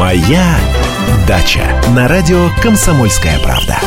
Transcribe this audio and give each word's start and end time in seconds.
Моя 0.00 0.56
дача 1.28 1.60
на 1.94 2.08
радио 2.08 2.48
Комсомольская 2.62 3.38
правда. 3.40 3.78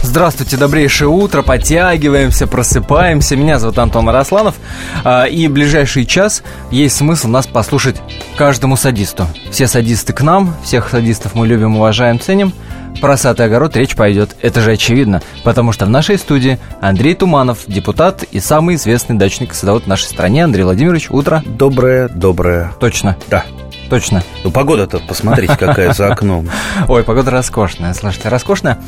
Здравствуйте, 0.00 0.56
добрейшее 0.56 1.08
утро, 1.08 1.42
подтягиваемся, 1.42 2.46
просыпаемся. 2.46 3.34
Меня 3.34 3.58
зовут 3.58 3.80
Антон 3.80 4.08
Арасланов, 4.10 4.54
а, 5.02 5.24
и 5.24 5.48
в 5.48 5.52
ближайший 5.52 6.06
час 6.06 6.44
есть 6.70 6.98
смысл 6.98 7.26
нас 7.26 7.48
послушать 7.48 7.96
каждому 8.36 8.76
садисту. 8.76 9.26
Все 9.50 9.66
садисты 9.66 10.12
к 10.12 10.22
нам, 10.22 10.54
всех 10.62 10.90
садистов 10.90 11.34
мы 11.34 11.48
любим, 11.48 11.78
уважаем, 11.78 12.20
ценим. 12.20 12.52
Про 13.00 13.16
сад 13.16 13.38
и 13.38 13.44
огород 13.44 13.76
речь 13.76 13.94
пойдет, 13.94 14.34
это 14.42 14.60
же 14.60 14.72
очевидно, 14.72 15.22
потому 15.44 15.70
что 15.72 15.86
в 15.86 15.90
нашей 15.90 16.18
студии 16.18 16.58
Андрей 16.80 17.14
Туманов, 17.14 17.60
депутат 17.68 18.24
и 18.24 18.40
самый 18.40 18.74
известный 18.74 19.16
дачник 19.16 19.54
садовод 19.54 19.84
в 19.84 19.86
нашей 19.86 20.06
стране. 20.06 20.44
Андрей 20.44 20.64
Владимирович, 20.64 21.08
утро. 21.10 21.42
Доброе, 21.46 22.08
доброе. 22.08 22.72
Точно. 22.80 23.16
Да. 23.28 23.44
Точно. 23.88 24.22
Ну, 24.42 24.50
погода-то, 24.50 24.98
посмотрите, 24.98 25.56
какая 25.56 25.92
за 25.92 26.12
окном. 26.12 26.48
Ой, 26.88 27.04
погода 27.04 27.30
роскошная, 27.30 27.94
слушайте, 27.94 28.28
роскошная. 28.28 28.78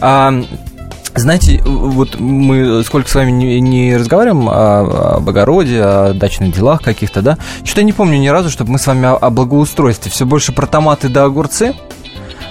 А, 0.00 0.34
знаете, 1.14 1.62
вот 1.64 2.18
мы 2.18 2.82
сколько 2.84 3.08
с 3.08 3.14
вами 3.14 3.30
не, 3.30 3.60
не 3.60 3.96
разговариваем 3.96 4.48
о, 4.48 5.16
об 5.16 5.28
огороде, 5.28 5.82
о 5.82 6.12
дачных 6.14 6.54
делах 6.54 6.82
каких-то, 6.82 7.20
да? 7.20 7.38
Что-то 7.64 7.82
я 7.82 7.84
не 7.84 7.92
помню 7.92 8.18
ни 8.18 8.28
разу, 8.28 8.50
чтобы 8.50 8.72
мы 8.72 8.78
с 8.78 8.86
вами 8.86 9.06
о, 9.06 9.16
о 9.16 9.30
благоустройстве. 9.30 10.10
Все 10.10 10.24
больше 10.24 10.52
про 10.52 10.66
томаты 10.66 11.08
да 11.08 11.24
огурцы, 11.24 11.74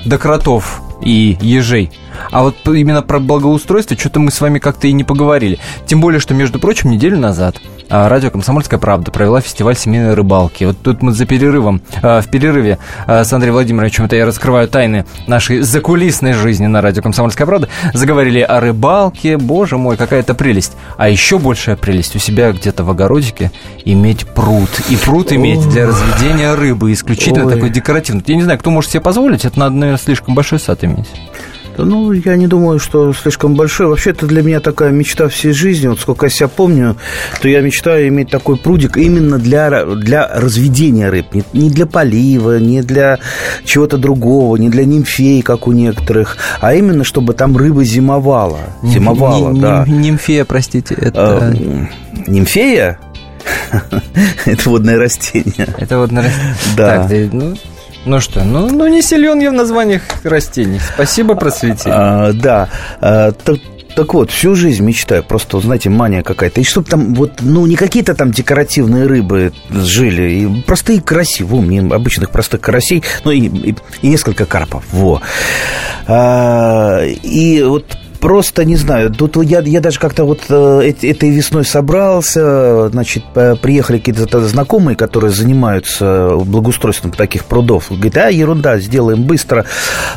до 0.05 0.18
кротов 0.18 0.82
и 1.02 1.38
ежей. 1.42 1.92
А 2.31 2.44
вот 2.44 2.55
именно 2.67 3.02
про 3.02 3.20
благоустройство 3.20 3.98
что-то 3.98 4.20
мы 4.20 4.31
с 4.31 4.41
вами 4.41 4.59
как-то 4.59 4.88
и 4.88 4.94
не 4.94 5.03
поговорили. 5.03 5.59
Тем 5.85 6.02
более, 6.02 6.20
что, 6.20 6.34
между 6.34 6.59
прочим, 6.59 6.91
неделю 6.91 7.17
назад 7.17 7.57
а, 7.90 8.09
радио 8.09 8.30
«Комсомольская 8.30 8.80
правда» 8.80 9.12
провела 9.12 9.41
фестиваль 9.41 9.77
семейной 9.77 10.13
рыбалки. 10.13 10.66
Вот 10.66 10.77
тут 10.81 11.02
мы 11.02 11.13
за 11.13 11.26
перерывом, 11.26 11.81
а, 12.02 12.21
в 12.21 12.27
перерыве 12.27 12.80
а, 13.05 13.23
с 13.23 13.31
Андреем 13.31 13.53
Владимировичем, 13.53 14.05
это 14.05 14.15
я 14.15 14.26
раскрываю 14.26 14.68
тайны 14.68 15.05
нашей 15.27 15.62
закулисной 15.62 16.34
жизни 16.34 16.68
на 16.68 16.82
радио 16.82 17.01
«Комсомольская 17.01 17.48
правда», 17.48 17.70
заговорили 17.93 18.41
о 18.41 18.59
рыбалке. 18.59 19.37
Боже 19.37 19.77
мой, 19.77 19.98
какая-то 19.98 20.34
прелесть. 20.34 20.74
А 20.98 21.09
еще 21.09 21.40
большая 21.40 21.76
прелесть 21.76 22.15
у 22.15 22.20
себя 22.20 22.52
где-то 22.52 22.84
в 22.84 22.90
огородике 22.90 23.52
иметь 23.85 24.27
пруд. 24.27 24.70
И 24.90 24.96
пруд 24.98 25.31
иметь 25.31 25.68
для 25.70 25.87
разведения 25.87 26.54
рыбы, 26.55 26.91
исключительно 26.91 27.46
Ой. 27.46 27.54
такой 27.54 27.70
декоративный. 27.70 28.24
Я 28.27 28.35
не 28.35 28.43
знаю, 28.43 28.59
кто 28.59 28.70
может 28.70 28.91
себе 28.91 29.02
позволить, 29.02 29.46
это 29.46 29.57
надо, 29.59 29.76
наверное, 29.76 29.99
слишком 29.99 30.35
большой 30.35 30.59
сад 30.59 30.84
иметь. 30.84 31.07
Ну, 31.86 32.12
я 32.12 32.36
не 32.36 32.48
думаю, 32.48 32.80
что 32.80 33.14
слишком 33.14 33.56
большой. 33.56 33.88
Вообще, 33.88 34.12
это 34.12 34.26
для 34.26 34.42
меня 34.42 34.60
такая 34.60 34.92
мечта 34.92 35.28
всей 35.28 35.52
жизни. 35.54 35.88
Вот 35.88 36.00
сколько 36.00 36.26
я 36.26 36.30
себя 36.30 36.48
помню, 36.48 36.96
то 37.42 37.48
я 37.48 37.62
мечтаю 37.62 38.08
иметь 38.08 38.30
такой 38.30 38.58
прудик 38.58 38.98
именно 38.98 39.38
для, 39.38 39.86
для 39.86 40.28
разведения 40.28 41.10
рыб. 41.10 41.28
Не, 41.34 41.44
не 41.54 41.70
для 41.70 41.86
полива, 41.86 42.60
не 42.60 42.82
для 42.82 43.20
чего-то 43.66 43.98
другого, 43.98 44.58
не 44.58 44.70
для 44.70 44.86
нимфей, 44.86 45.42
как 45.42 45.68
у 45.68 45.72
некоторых, 45.72 46.38
а 46.62 46.74
именно, 46.74 47.04
чтобы 47.04 47.34
там 47.34 47.55
рыба 47.58 47.84
зимовала. 47.84 48.60
Зимовала, 48.84 49.52
Ним- 49.52 49.62
да. 49.62 49.86
ним- 49.88 50.02
Нимфея, 50.02 50.46
простите, 50.46 50.96
А, 51.00 51.05
это... 51.08 51.58
Нимфея? 52.28 53.00
Это 54.46 54.70
водное 54.70 54.98
растение. 54.98 55.68
Это 55.78 56.00
вот... 56.00 56.12
наверное, 56.12 56.55
Да. 56.76 57.08
Так, 57.08 57.12
ну, 57.32 57.55
ну 58.08 58.20
что, 58.20 58.44
ну, 58.44 58.70
ну 58.70 58.88
не 58.88 59.02
силен 59.02 59.40
я 59.40 59.52
в 59.52 59.54
названиях 59.54 60.02
растений. 60.24 60.80
Спасибо, 60.94 61.36
просветитель. 61.36 61.91
А, 61.94 62.32
да. 62.34 62.70
А, 63.02 63.32
так, 63.32 63.58
так 63.96 64.14
вот, 64.14 64.31
всю 64.31 64.56
жизнь 64.56 64.84
мечтаю, 64.84 65.24
просто, 65.24 65.59
знаете, 65.59 65.90
мания 65.90 66.22
какая-то. 66.24 66.62
И 66.62 66.64
чтобы 66.64 66.88
там 66.88 67.14
вот, 67.16 67.34
ну, 67.41 67.66
не 67.66 67.75
какие-то 67.75 68.14
там 68.16 68.31
декоративные 68.31 69.08
рыбы 69.08 69.53
жили, 69.72 70.31
и 70.31 70.62
простые 70.62 71.02
караси, 71.02 71.44
во, 71.44 71.62
мне 71.62 71.81
обычных 71.81 72.30
простых 72.31 72.62
карасей, 72.62 73.03
ну, 73.24 73.31
и, 73.31 73.40
и- 73.47 73.75
и 74.02 74.08
несколько 74.08 74.46
карпов, 74.46 74.84
во. 74.92 75.22
А, 76.08 77.02
и 77.06 77.64
вот 77.64 77.86
Просто 78.28 78.66
не 78.66 78.76
знаю. 78.76 79.10
Тут 79.10 79.38
я, 79.42 79.62
я 79.62 79.80
даже 79.80 80.02
как-то 80.02 80.26
вот 80.26 80.42
э, 80.50 80.54
эт- 80.54 81.10
этой 81.10 81.30
весной 81.30 81.64
собрался, 81.64 82.90
значит, 82.90 83.24
приехали 83.62 84.00
какие-то 84.00 84.42
знакомые, 84.42 84.98
которые 84.98 85.32
занимаются 85.32 86.32
благоустройством 86.36 87.12
таких 87.12 87.46
прудов. 87.46 87.86
Говорит, 87.90 88.18
а, 88.18 88.30
ерунда, 88.30 88.80
сделаем 88.80 89.24
быстро. 89.24 89.64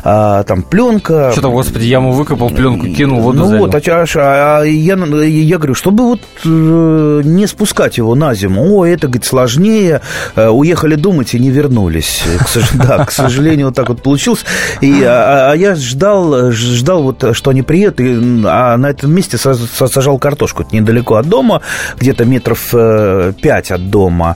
А, 0.03 0.43
там 0.43 0.61
пленка. 0.61 1.31
Что-то, 1.31 1.51
господи, 1.51 1.85
яму 1.85 2.11
выкопал, 2.11 2.49
пленку 2.49 2.85
кинул, 2.87 3.21
воду 3.21 3.39
Ну 3.39 3.45
залил. 3.45 3.67
вот, 3.67 3.75
а, 3.75 3.79
а 3.79 4.59
а 4.59 4.63
я, 4.65 4.95
я 4.97 5.57
говорю, 5.57 5.73
чтобы 5.73 6.03
вот 6.03 6.19
э, 6.43 7.21
не 7.23 7.47
спускать 7.47 7.97
его 7.97 8.13
на 8.15 8.33
зиму. 8.33 8.79
О, 8.79 8.85
это, 8.85 9.07
говорит, 9.07 9.23
сложнее. 9.23 10.01
Э, 10.35 10.49
Уехали 10.49 10.95
думать 10.95 11.33
и 11.33 11.39
не 11.39 11.49
вернулись. 11.49 12.23
Да, 12.73 13.05
к 13.05 13.11
сожалению, 13.11 13.67
вот 13.67 13.75
так 13.75 13.87
вот 13.87 14.01
получилось. 14.03 14.43
И, 14.81 15.01
а, 15.01 15.51
а 15.51 15.55
я 15.55 15.75
ждал, 15.75 16.51
ждал 16.51 17.03
вот, 17.03 17.23
что 17.33 17.51
они 17.51 17.61
приедут, 17.61 18.00
и, 18.01 18.41
а 18.45 18.77
на 18.77 18.89
этом 18.89 19.13
месте 19.13 19.37
сажал 19.37 20.17
картошку. 20.17 20.63
Это 20.63 20.75
недалеко 20.75 21.15
от 21.15 21.27
дома, 21.27 21.61
где-то 21.97 22.25
метров 22.25 22.69
э, 22.73 23.33
пять 23.41 23.71
от 23.71 23.89
дома. 23.89 24.35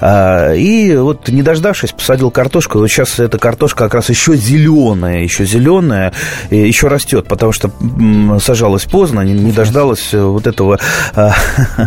А, 0.00 0.54
И 0.54 0.96
вот, 0.96 1.28
не 1.28 1.42
дождавшись, 1.42 1.92
посадил 1.92 2.30
картошку. 2.30 2.78
Вот 2.78 2.88
сейчас 2.88 3.18
эта 3.18 3.38
картошка 3.38 3.84
как 3.84 3.94
раз 3.94 4.08
еще 4.08 4.36
зеленая, 4.36 5.22
еще 5.22 5.44
зеленая, 5.44 6.12
еще 6.50 6.88
растет, 6.88 7.26
потому 7.28 7.52
что 7.52 7.70
сажалась 8.40 8.84
поздно, 8.84 9.20
не, 9.20 9.52
дождалась 9.52 10.12
э, 10.12 10.20
вот 10.20 10.46
этого 10.46 10.78
а, 11.14 11.32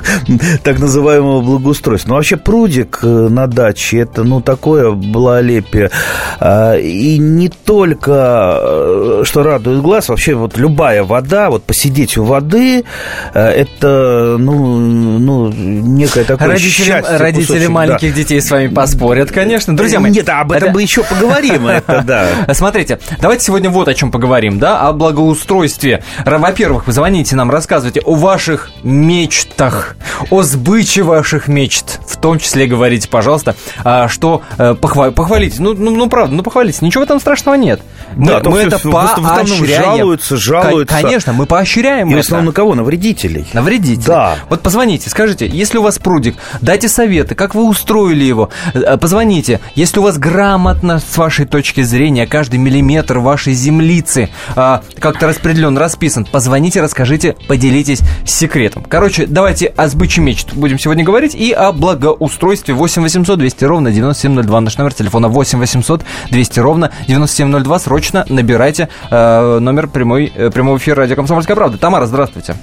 так 0.64 0.80
называемого 0.80 1.42
благоустройства. 1.42 2.10
Ну, 2.10 2.16
вообще 2.16 2.38
прудик 2.38 3.00
э, 3.04 3.08
на 3.08 3.48
даче, 3.48 4.00
это, 4.00 4.24
ну, 4.24 4.42
такое 4.42 4.92
благолепие. 4.92 5.92
А, 6.40 6.76
И 6.76 7.18
не 7.18 7.50
только, 7.50 9.22
что 9.24 9.44
радует 9.44 9.82
глаз, 9.82 10.10
вообще 10.10 10.34
вот 10.36 10.58
любая 10.58 11.04
вода, 11.10 11.50
вот 11.50 11.64
посидеть 11.64 12.18
у 12.18 12.24
воды, 12.24 12.86
э, 13.34 13.40
это, 13.50 14.36
ну, 14.40 14.78
ну 14.78 15.50
некое 15.52 16.24
такое 16.24 16.48
Родители, 16.50 16.70
счастье, 16.86 17.18
родители 17.18 17.46
кусочек, 17.46 17.68
да. 17.68 17.74
маленьких 17.74 18.14
детей 18.14 18.40
с 18.42 18.50
вами 18.50 18.68
поспорят, 18.68 19.32
конечно. 19.32 19.76
Друзья 19.76 20.00
мои. 20.00 20.12
Нет, 20.12 20.30
об 20.30 20.52
этом 20.52 20.70
это- 20.70 20.74
мы 20.76 20.82
еще 20.84 21.04
поговорим, 21.04 21.68
это 21.68 22.04
да. 22.06 22.54
Смотрите, 22.54 23.00
давайте 23.20 23.44
сегодня 23.46 23.70
вот 23.70 23.88
о 23.88 23.94
чем 23.94 24.12
поговорим, 24.12 24.60
да, 24.60 24.88
о 24.88 24.94
благоустройстве. 24.94 26.04
Во-первых, 26.26 26.88
вы 26.88 26.94
звоните 26.94 27.36
нам, 27.36 27.50
рассказывайте 27.52 28.00
о 28.02 28.16
ваших 28.16 28.70
мечтах, 28.84 29.96
о 30.30 30.44
сбыче 30.44 31.02
ваших 31.04 31.48
мечт. 31.48 32.00
В 32.08 32.18
том 32.18 32.38
числе 32.40 32.68
говорите, 32.68 33.08
пожалуйста, 33.10 33.56
а, 33.84 34.08
что 34.08 34.42
э, 34.58 34.76
похва- 34.80 35.12
похвалите. 35.12 35.58
Ну, 35.62 35.74
ну, 35.74 35.92
ну, 35.92 36.08
правда, 36.08 36.36
ну 36.36 36.44
похвалите. 36.44 36.80
Ничего 36.86 37.06
там 37.06 37.20
страшного 37.20 37.56
нет. 37.56 37.82
Мы, 38.16 38.28
Да, 38.28 38.42
мы 38.50 38.60
все 38.60 38.68
это 38.68 38.80
в 38.90 38.96
основном 38.96 39.48
поощряем. 39.60 39.84
жалуются, 39.84 40.38
жалуются. 40.38 40.96
Кон- 41.02 41.10
Конечно, 41.10 41.34
мы 41.34 41.46
поощряем 41.46 42.08
И 42.08 42.12
в 42.12 42.14
это. 42.18 42.22
основном 42.22 42.48
на 42.48 42.52
кого? 42.52 42.76
На 42.76 42.84
вредителей. 42.84 43.46
На 43.54 43.62
вредителя. 43.62 44.06
Да. 44.08 44.36
Вот 44.50 44.62
позвоните, 44.62 45.10
скажите, 45.10 45.48
если 45.48 45.78
у 45.78 45.82
вас 45.84 45.98
прудик, 46.00 46.36
дайте 46.62 46.88
советы, 46.90 47.36
как 47.36 47.56
вы 47.56 47.66
устроили 47.68 48.24
его. 48.24 48.50
Э, 48.74 48.98
Позвоните, 48.98 49.60
если 49.76 50.00
у 50.00 50.04
вас 50.04 50.18
грамотно, 50.18 51.00
с 51.00 51.18
вашей 51.18 51.46
точки 51.46 51.82
зрения, 51.82 52.28
каждый 52.28 52.58
миллиметр 52.60 53.20
вашей 53.20 53.54
землицы 53.54 54.30
а, 54.56 54.82
как-то 55.00 55.28
распределен, 55.28 55.78
расписан, 55.78 56.26
позвоните, 56.26 56.82
расскажите, 56.82 57.36
поделитесь 57.48 58.02
секретом. 58.26 58.84
Короче, 58.84 59.26
давайте 59.26 59.68
о 59.68 59.88
сбыче 59.88 60.22
мечт 60.22 60.54
будем 60.54 60.78
сегодня 60.80 61.04
говорить 61.04 61.36
и 61.36 61.52
о 61.52 61.72
благоустройстве 61.72 62.74
8 62.74 63.02
800 63.02 63.38
200 63.40 63.64
ровно 63.66 63.92
9702. 63.92 64.62
Наш 64.62 64.78
номер 64.78 64.94
телефона 64.94 65.28
8 65.30 65.60
800 65.60 66.02
200 66.32 66.60
ровно 66.60 66.92
9702. 67.08 67.80
Срочно 67.80 68.26
набирайте 68.30 68.90
э, 69.12 69.60
номер 69.60 69.88
прямой, 69.88 70.32
э, 70.36 70.50
прямого 70.50 70.78
эфира 70.78 70.89
радио 70.94 71.16
«Комсомольская 71.16 71.56
правда». 71.56 71.78
Тамара, 71.78 72.06
здравствуйте. 72.06 72.56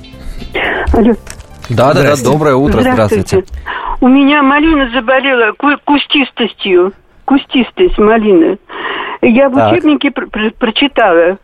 Алло. 0.93 1.15
Да, 1.69 1.93
да, 1.95 2.03
да, 2.03 2.17
доброе 2.23 2.55
утро, 2.55 2.81
здравствуйте. 2.81 3.45
У 4.01 4.09
меня 4.09 4.43
малина 4.43 4.89
заболела 4.91 5.53
ку- 5.53 5.79
кустистостью. 5.85 6.93
Кустистость 7.25 7.99
малины. 7.99 8.59
Я 9.29 9.49
в 9.49 9.55
Так. 9.55 9.73
учебнике 9.73 10.11
пр- 10.13 10.29
пр- 10.31 10.53
прочитала, 10.57 11.39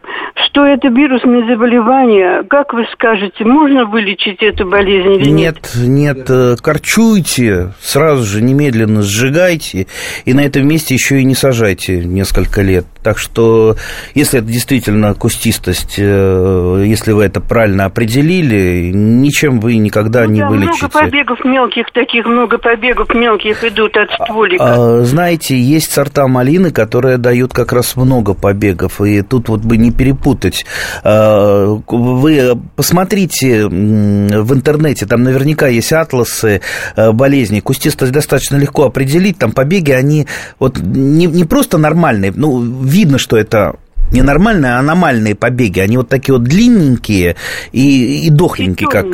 что 0.46 0.64
это 0.64 0.86
вирусное 0.88 1.44
заболевание. 1.52 2.44
Как 2.48 2.72
вы 2.72 2.84
скажете, 2.92 3.44
можно 3.44 3.86
вылечить 3.86 4.40
эту 4.42 4.68
болезнь 4.68 5.14
или 5.20 5.28
нет? 5.30 5.56
Нет, 5.74 6.16
нет, 6.18 6.30
э, 6.30 6.54
корчуйте, 6.62 7.72
сразу 7.80 8.22
же 8.24 8.40
немедленно 8.42 9.02
сжигайте, 9.02 9.88
и 10.24 10.32
на 10.32 10.40
этом 10.44 10.66
месте 10.68 10.94
еще 10.94 11.20
и 11.20 11.24
не 11.24 11.34
сажайте 11.34 12.04
несколько 12.04 12.62
лет. 12.62 12.84
Так 13.02 13.18
что, 13.18 13.74
если 14.14 14.38
это 14.38 14.46
действительно 14.48 15.12
кустистость, 15.14 15.96
э, 15.98 16.84
если 16.86 17.10
вы 17.10 17.24
это 17.24 17.40
правильно 17.40 17.86
определили, 17.86 18.92
ничем 18.94 19.58
вы 19.58 19.76
никогда 19.76 20.24
Ну 20.24 20.30
не 20.30 20.40
да, 20.40 20.48
вылечите. 20.48 20.86
много 20.86 21.00
побегов 21.00 21.44
мелких 21.44 21.90
таких, 21.92 22.26
много 22.26 22.58
побегов 22.58 23.12
мелких 23.12 23.64
идут 23.64 23.96
от 23.96 24.08
стволика. 24.12 24.64
А, 25.00 25.00
Знаете, 25.02 25.58
есть 25.58 25.90
сорта 25.90 26.28
малины, 26.28 26.70
которые 26.70 27.18
дают 27.18 27.52
как 27.52 27.71
раз 27.72 27.96
много 27.96 28.34
побегов, 28.34 29.00
и 29.00 29.22
тут 29.22 29.48
вот 29.48 29.60
бы 29.60 29.76
не 29.76 29.90
перепутать. 29.90 30.64
А, 31.02 31.80
вы 31.88 32.58
посмотрите 32.76 33.66
в 33.66 34.54
интернете, 34.54 35.06
там 35.06 35.22
наверняка 35.22 35.68
есть 35.68 35.92
атласы 35.92 36.60
э, 36.96 37.12
болезней. 37.12 37.60
Кустистость 37.60 38.12
достаточно 38.12 38.56
легко 38.56 38.84
определить, 38.84 39.38
там 39.38 39.52
побеги, 39.52 39.92
они 39.92 40.26
вот 40.58 40.78
не, 40.78 41.26
не 41.26 41.44
просто 41.44 41.78
нормальные, 41.78 42.32
ну, 42.34 42.60
видно, 42.60 43.18
что 43.18 43.36
это 43.36 43.76
не 44.12 44.22
нормальные, 44.22 44.74
а 44.74 44.78
аномальные 44.78 45.34
побеги. 45.34 45.80
Они 45.80 45.96
вот 45.96 46.08
такие 46.08 46.34
вот 46.34 46.44
длинненькие 46.44 47.36
и, 47.72 48.26
и 48.26 48.30
дохленькие, 48.30 48.88
и 48.88 48.90
как 48.90 49.04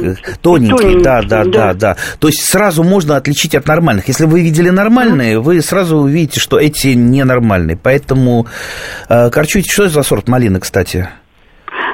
тоненькие. 0.41 0.77
тоненькие. 0.77 1.03
Да, 1.03 1.23
да, 1.23 1.45
да, 1.45 1.51
да, 1.51 1.75
да. 1.75 1.97
То 2.19 2.29
есть 2.29 2.45
сразу 2.45 2.83
можно 2.83 3.17
отличить 3.17 3.55
от 3.55 3.67
нормальных. 3.67 4.09
Если 4.09 4.25
вы 4.25 4.41
видели 4.41 4.71
нормальные, 4.71 5.41
вы 5.41 5.63
сразу 5.63 5.99
увидите, 5.99 6.41
что 6.41 6.59
эти 6.59 6.89
ненормальные. 6.89 7.77
Поэтому 7.77 8.47
э, 9.09 9.31
корчуйте. 9.31 9.71
Что 9.71 9.85
это 9.85 9.95
за 9.95 10.03
сорт 10.03 10.29
малины, 10.29 10.61
кстати? 10.61 11.09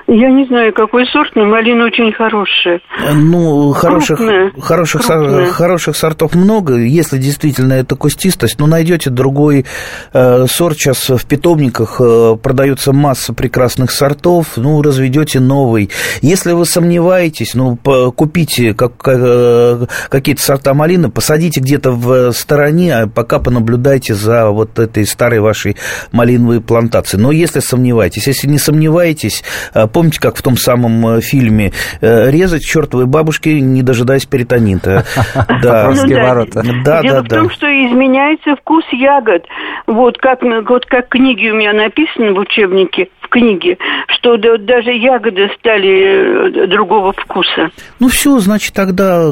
Я 0.06 0.30
не 0.30 0.44
знаю, 0.46 0.74
какой 0.74 1.06
сорт, 1.06 1.34
но 1.34 1.46
малина 1.46 1.86
очень 1.86 2.12
хорошая. 2.12 2.80
Ну, 3.14 3.72
хороших, 3.72 4.20
хороших, 4.60 5.02
Сор, 5.02 5.46
хороших 5.46 5.96
сортов 5.96 6.34
много. 6.34 6.76
Если 6.76 7.16
действительно 7.16 7.72
это 7.72 7.96
кустистость, 7.96 8.58
ну, 8.58 8.66
найдете 8.66 9.08
другой 9.08 9.64
э, 10.12 10.46
сорт. 10.46 10.76
Сейчас 10.76 11.08
в 11.08 11.24
питомниках 11.26 11.96
э, 12.00 12.36
продается 12.42 12.92
масса 12.92 13.32
прекрасных 13.32 13.90
сортов. 13.90 14.56
Ну, 14.56 14.82
разведете 14.82 15.40
новый. 15.40 15.88
Если 16.20 16.52
вы 16.52 16.66
сомневаетесь, 16.66 17.54
ну, 17.54 17.76
купите 17.76 18.74
как, 18.74 18.92
э, 19.06 19.86
какие-то 20.10 20.42
сорта 20.42 20.74
малины, 20.74 21.10
посадите 21.10 21.60
где-то 21.60 21.92
в 21.92 22.32
стороне, 22.32 22.94
а 22.94 23.06
пока 23.06 23.38
понаблюдайте 23.38 24.12
за 24.14 24.50
вот 24.50 24.78
этой 24.78 25.06
старой 25.06 25.40
вашей 25.40 25.76
малиновой 26.12 26.60
плантацией. 26.60 27.22
Но 27.22 27.32
если 27.32 27.60
сомневаетесь, 27.60 28.26
если 28.26 28.48
не 28.48 28.58
сомневаетесь, 28.58 29.42
э, 29.72 29.86
помните, 29.94 30.20
как 30.20 30.37
в 30.37 30.43
том 30.43 30.56
самом 30.56 31.06
э, 31.06 31.20
фильме 31.23 31.73
э, 32.02 32.31
резать 32.31 32.64
чертовой 32.64 33.06
бабушки, 33.06 33.49
не 33.49 33.82
дожидаясь 33.82 34.26
перитонита. 34.26 35.05
Да. 35.62 35.91
ворота. 35.91 36.62
Да, 36.85 37.02
Дело 37.02 37.23
в 37.23 37.29
том, 37.29 37.50
что 37.50 37.67
изменяется 37.67 38.56
вкус 38.56 38.85
ягод. 38.93 39.44
Вот 39.87 40.19
как, 40.19 40.41
вот 40.43 40.85
как 40.87 41.08
книги 41.08 41.49
у 41.49 41.55
меня 41.55 41.73
написаны 41.73 42.32
в 42.35 42.38
учебнике, 42.38 43.08
в 43.20 43.29
книге, 43.29 43.79
что 44.08 44.37
даже 44.37 44.91
ягоды 44.91 45.49
стали 45.58 46.64
э, 46.64 46.67
другого 46.67 47.12
вкуса. 47.12 47.70
Ну 48.00 48.08
все, 48.08 48.38
значит, 48.38 48.75
тогда 48.75 49.31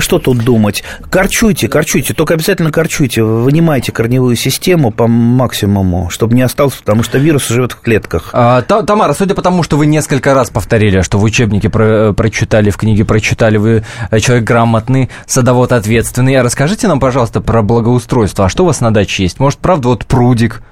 что 0.00 0.18
тут 0.18 0.38
думать? 0.38 0.82
Корчуйте, 1.10 1.68
корчуйте, 1.68 2.14
только 2.14 2.34
обязательно 2.34 2.72
корчуйте, 2.72 3.22
вынимайте 3.22 3.92
корневую 3.92 4.34
систему 4.36 4.90
по 4.90 5.06
максимуму, 5.06 6.10
чтобы 6.10 6.34
не 6.34 6.42
остался, 6.42 6.80
потому 6.80 7.02
что 7.02 7.18
вирус 7.18 7.48
живет 7.48 7.72
в 7.72 7.80
клетках. 7.80 8.30
А, 8.32 8.62
Тамара, 8.62 9.12
судя 9.12 9.34
по 9.34 9.42
тому, 9.42 9.62
что 9.62 9.67
вы 9.76 9.86
несколько 9.86 10.34
раз 10.34 10.50
повторили, 10.50 11.00
что 11.02 11.18
в 11.18 11.24
учебнике 11.24 11.68
про, 11.70 12.12
прочитали, 12.12 12.70
в 12.70 12.76
книге 12.76 13.04
прочитали, 13.04 13.56
вы 13.56 13.84
человек 14.20 14.44
грамотный, 14.44 15.10
садовод 15.26 15.72
ответственный. 15.72 16.36
А 16.36 16.42
расскажите 16.42 16.88
нам, 16.88 17.00
пожалуйста, 17.00 17.40
про 17.40 17.62
благоустройство. 17.62 18.46
А 18.46 18.48
что 18.48 18.64
у 18.64 18.66
вас 18.66 18.80
на 18.80 18.92
даче 18.92 19.24
есть? 19.24 19.40
Может, 19.40 19.58
правда, 19.60 19.88
вот 19.88 20.06
прудик? 20.06 20.62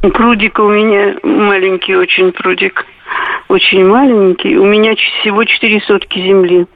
Прудик 0.00 0.58
у 0.58 0.68
меня 0.68 1.16
маленький 1.22 1.96
очень 1.96 2.32
прудик. 2.32 2.84
Очень 3.48 3.86
маленький. 3.86 4.56
У 4.56 4.66
меня 4.66 4.94
всего 4.94 5.44
четыре 5.44 5.80
сотки 5.80 6.18
земли. 6.18 6.66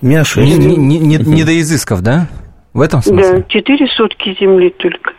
У 0.00 0.06
меня 0.06 0.24
6. 0.24 0.58
Не, 0.58 0.76
не, 0.76 0.98
не, 0.98 1.16
не 1.16 1.44
до 1.44 1.58
изысков, 1.60 2.02
да? 2.02 2.26
В 2.72 2.80
этом 2.80 3.02
смысле? 3.02 3.38
Да, 3.38 3.42
четыре 3.48 3.86
сотки 3.88 4.36
земли 4.40 4.70
только. 4.70 5.12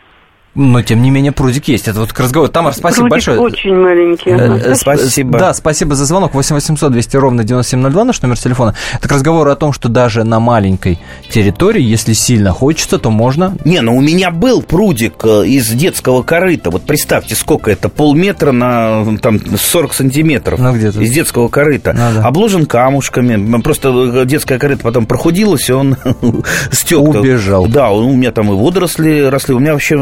Но, 0.54 0.82
тем 0.82 1.02
не 1.02 1.10
менее, 1.10 1.30
прудик 1.30 1.68
есть. 1.68 1.86
Это 1.86 2.00
вот 2.00 2.12
к 2.12 2.18
разговору. 2.18 2.50
Тамар, 2.50 2.74
спасибо 2.74 3.08
прудик 3.08 3.10
большое. 3.12 3.38
очень 3.38 3.74
маленький. 3.74 4.30
Э, 4.30 4.74
спасибо. 4.74 5.38
Да, 5.38 5.54
спасибо 5.54 5.94
за 5.94 6.06
звонок. 6.06 6.34
8 6.34 6.56
800 6.56 6.90
200 6.90 7.16
ровно 7.16 7.44
9702 7.44 8.04
наш 8.04 8.20
номер 8.20 8.36
телефона. 8.36 8.74
Это 8.98 9.08
к 9.08 9.12
разговору 9.12 9.50
о 9.50 9.56
том, 9.56 9.72
что 9.72 9.88
даже 9.88 10.24
на 10.24 10.40
маленькой 10.40 10.98
территории, 11.30 11.82
если 11.82 12.14
сильно 12.14 12.50
хочется, 12.50 12.98
то 12.98 13.10
можно... 13.10 13.56
Не, 13.64 13.80
ну 13.80 13.96
у 13.96 14.00
меня 14.00 14.32
был 14.32 14.62
прудик 14.62 15.24
э, 15.24 15.46
из 15.46 15.68
детского 15.68 16.22
корыта. 16.22 16.70
Вот 16.70 16.82
представьте, 16.82 17.36
сколько 17.36 17.70
это, 17.70 17.88
полметра 17.88 18.50
на 18.50 19.18
там, 19.18 19.38
40 19.56 19.94
сантиметров 19.94 20.58
ну, 20.58 20.72
где-то. 20.72 21.00
из 21.00 21.12
детского 21.12 21.46
корыта. 21.46 21.92
Ну, 21.92 22.20
да. 22.20 22.26
Обложен 22.26 22.66
камушками. 22.66 23.60
Просто 23.60 23.90
э, 23.90 24.24
детское 24.24 24.58
корыто 24.58 24.82
потом 24.82 25.06
прохудилось, 25.06 25.68
и 25.68 25.72
он 25.72 25.96
стек. 26.72 26.98
Убежал. 26.98 27.66
Да, 27.66 27.90
у 27.92 28.12
меня 28.12 28.32
там 28.32 28.50
и 28.50 28.56
водоросли 28.56 29.28
росли. 29.30 29.54
У 29.54 29.60
меня 29.60 29.74
вообще 29.74 29.94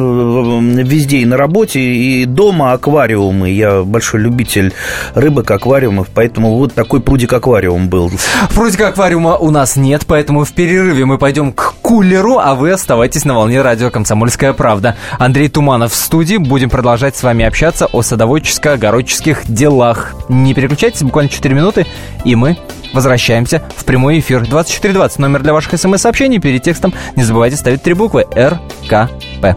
везде 0.42 1.18
и 1.18 1.24
на 1.24 1.36
работе, 1.36 1.80
и 1.80 2.24
дома 2.24 2.72
аквариумы. 2.72 3.50
Я 3.50 3.82
большой 3.82 4.20
любитель 4.20 4.72
рыбок, 5.14 5.50
аквариумов, 5.50 6.08
поэтому 6.14 6.56
вот 6.56 6.74
такой 6.74 7.00
прудик-аквариум 7.00 7.88
был. 7.88 8.10
Прудика-аквариума 8.54 9.36
у 9.36 9.50
нас 9.50 9.76
нет, 9.76 10.04
поэтому 10.06 10.44
в 10.44 10.52
перерыве 10.52 11.04
мы 11.04 11.18
пойдем 11.18 11.52
к 11.52 11.74
кулеру, 11.82 12.38
а 12.38 12.54
вы 12.54 12.72
оставайтесь 12.72 13.24
на 13.24 13.34
волне 13.34 13.62
радио 13.62 13.90
«Комсомольская 13.90 14.52
правда». 14.52 14.96
Андрей 15.18 15.48
Туманов 15.48 15.92
в 15.92 15.96
студии. 15.96 16.36
Будем 16.36 16.70
продолжать 16.70 17.16
с 17.16 17.22
вами 17.22 17.44
общаться 17.44 17.86
о 17.86 18.02
садоводческо-огородческих 18.02 19.42
делах. 19.48 20.14
Не 20.28 20.54
переключайтесь, 20.54 21.02
буквально 21.02 21.30
4 21.30 21.54
минуты, 21.54 21.86
и 22.24 22.34
мы 22.34 22.58
возвращаемся 22.92 23.62
в 23.76 23.84
прямой 23.84 24.18
эфир. 24.18 24.46
2420, 24.46 25.18
номер 25.18 25.42
для 25.42 25.52
ваших 25.52 25.78
смс-сообщений. 25.78 26.38
Перед 26.38 26.62
текстом 26.62 26.92
не 27.16 27.22
забывайте 27.22 27.56
ставить 27.56 27.82
три 27.82 27.94
буквы 27.94 28.26
РКП. 28.36 29.56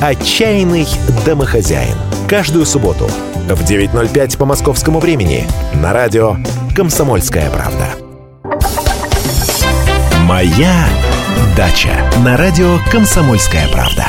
«Отчаянный 0.00 0.86
домохозяин». 1.26 1.96
Каждую 2.28 2.66
субботу 2.66 3.08
в 3.48 3.62
9.05 3.64 4.36
по 4.36 4.44
московскому 4.44 5.00
времени 5.00 5.46
на 5.74 5.92
радио 5.92 6.36
«Комсомольская 6.76 7.50
правда». 7.50 7.86
«Моя 10.22 10.86
дача» 11.56 12.10
на 12.24 12.36
радио 12.36 12.78
«Комсомольская 12.92 13.66
правда». 13.68 14.06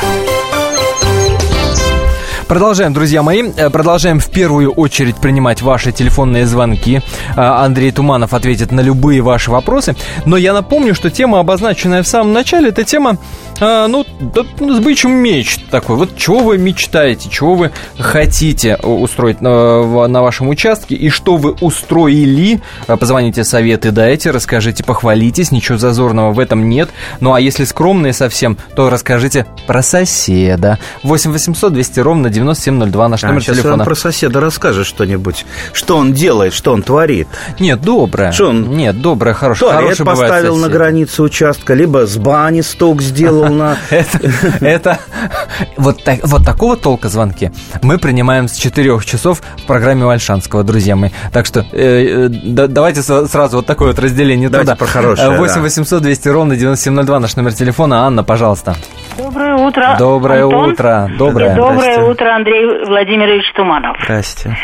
Продолжаем, 2.50 2.94
друзья 2.94 3.22
мои. 3.22 3.44
Э, 3.58 3.70
продолжаем 3.70 4.20
в 4.20 4.28
первую 4.32 4.72
очередь 4.72 5.18
принимать 5.18 5.62
ваши 5.62 5.92
телефонные 5.92 6.48
звонки. 6.48 6.96
Э, 6.98 7.42
Андрей 7.42 7.92
Туманов 7.92 8.34
ответит 8.34 8.72
на 8.72 8.82
любые 8.82 9.22
ваши 9.22 9.52
вопросы. 9.52 9.96
Но 10.26 10.36
я 10.36 10.54
напомню, 10.54 10.96
что 10.96 11.12
тема, 11.12 11.42
обозначенная 11.42 12.02
в 12.02 12.08
самом 12.08 12.34
начале, 12.34 12.70
это 12.70 12.84
тема, 12.84 13.20
э, 13.60 13.86
ну, 13.88 14.04
ну 14.60 14.74
с 14.74 14.80
бычьим 14.80 15.12
меч 15.12 15.60
такой. 15.70 15.96
Вот 15.96 16.18
чего 16.18 16.40
вы 16.40 16.58
мечтаете, 16.58 17.30
чего 17.30 17.54
вы 17.54 17.72
хотите 18.00 18.78
устроить 18.78 19.42
на, 19.42 20.08
на 20.08 20.22
вашем 20.24 20.50
участке 20.50 20.96
и 20.96 21.10
что 21.10 21.38
вы 21.38 21.52
устроили. 21.52 22.62
Позвоните, 22.88 23.44
советы 23.44 23.92
дайте, 23.92 24.32
расскажите, 24.32 24.84
похвалитесь, 24.84 25.52
ничего 25.52 25.78
зазорного 25.78 26.32
в 26.32 26.40
этом 26.40 26.68
нет. 26.68 26.90
Ну, 27.20 27.32
а 27.32 27.40
если 27.40 27.64
скромные 27.64 28.14
совсем, 28.14 28.58
то 28.76 28.90
расскажите 28.90 29.46
про 29.68 29.84
соседа. 29.84 30.80
8 31.04 31.32
800 31.32 31.74
200 31.74 32.00
ровно 32.00 32.32
9702, 32.40 33.08
наш 33.08 33.24
а, 33.24 33.28
номер 33.28 33.42
сейчас 33.42 33.58
телефона. 33.58 33.84
он 33.84 33.86
про 33.86 33.96
соседа 33.96 34.40
расскажет 34.40 34.86
что-нибудь. 34.88 35.46
Что 35.74 35.98
он 35.98 36.14
делает, 36.14 36.54
что 36.54 36.74
он 36.74 36.84
творит. 36.84 37.28
Нет, 37.60 37.82
доброе. 37.82 38.32
Что 38.32 38.50
он? 38.50 38.72
Нет, 38.76 39.02
доброе, 39.02 39.34
хорошее. 39.34 39.72
Туалет 39.72 39.98
хороший 39.98 40.06
поставил 40.06 40.58
на 40.58 40.70
границе 40.70 41.22
участка, 41.24 41.74
либо 41.74 42.06
с 42.06 42.18
бани 42.18 42.62
сток 42.62 43.02
сделал 43.02 43.46
на... 43.54 43.78
Это 44.60 45.00
вот 45.78 46.04
такого 46.44 46.78
толка 46.78 47.10
звонки 47.10 47.52
мы 47.82 47.98
принимаем 47.98 48.48
с 48.48 48.56
4 48.56 49.00
часов 49.02 49.42
в 49.58 49.66
программе 49.66 50.06
Вальшанского, 50.06 50.64
друзья 50.64 50.96
мои. 50.96 51.10
Так 51.32 51.46
что 51.46 51.66
э, 51.72 52.28
э, 52.28 52.68
давайте 52.68 53.02
сразу 53.02 53.58
вот 53.58 53.66
такое 53.66 53.90
вот 53.90 54.00
разделение 54.00 54.50
Давайте 54.50 54.76
про 54.76 54.86
хорошее, 54.86 55.38
8 55.38 55.62
800 55.62 56.02
200 56.02 56.28
ровно 56.30 56.56
9702, 56.56 57.20
наш 57.20 57.36
номер 57.36 57.54
телефона. 57.54 58.06
Анна, 58.06 58.24
пожалуйста. 58.24 58.76
Доброе 59.20 59.56
утро, 59.56 59.96
Доброе 60.00 60.46
утро. 60.46 61.08
Доброе. 61.18 61.56
Доброе 61.56 62.00
утро, 62.10 62.36
Андрей 62.36 62.86
Владимирович 62.86 63.52
Туманов. 63.54 63.98
Здрасте. 64.02 64.56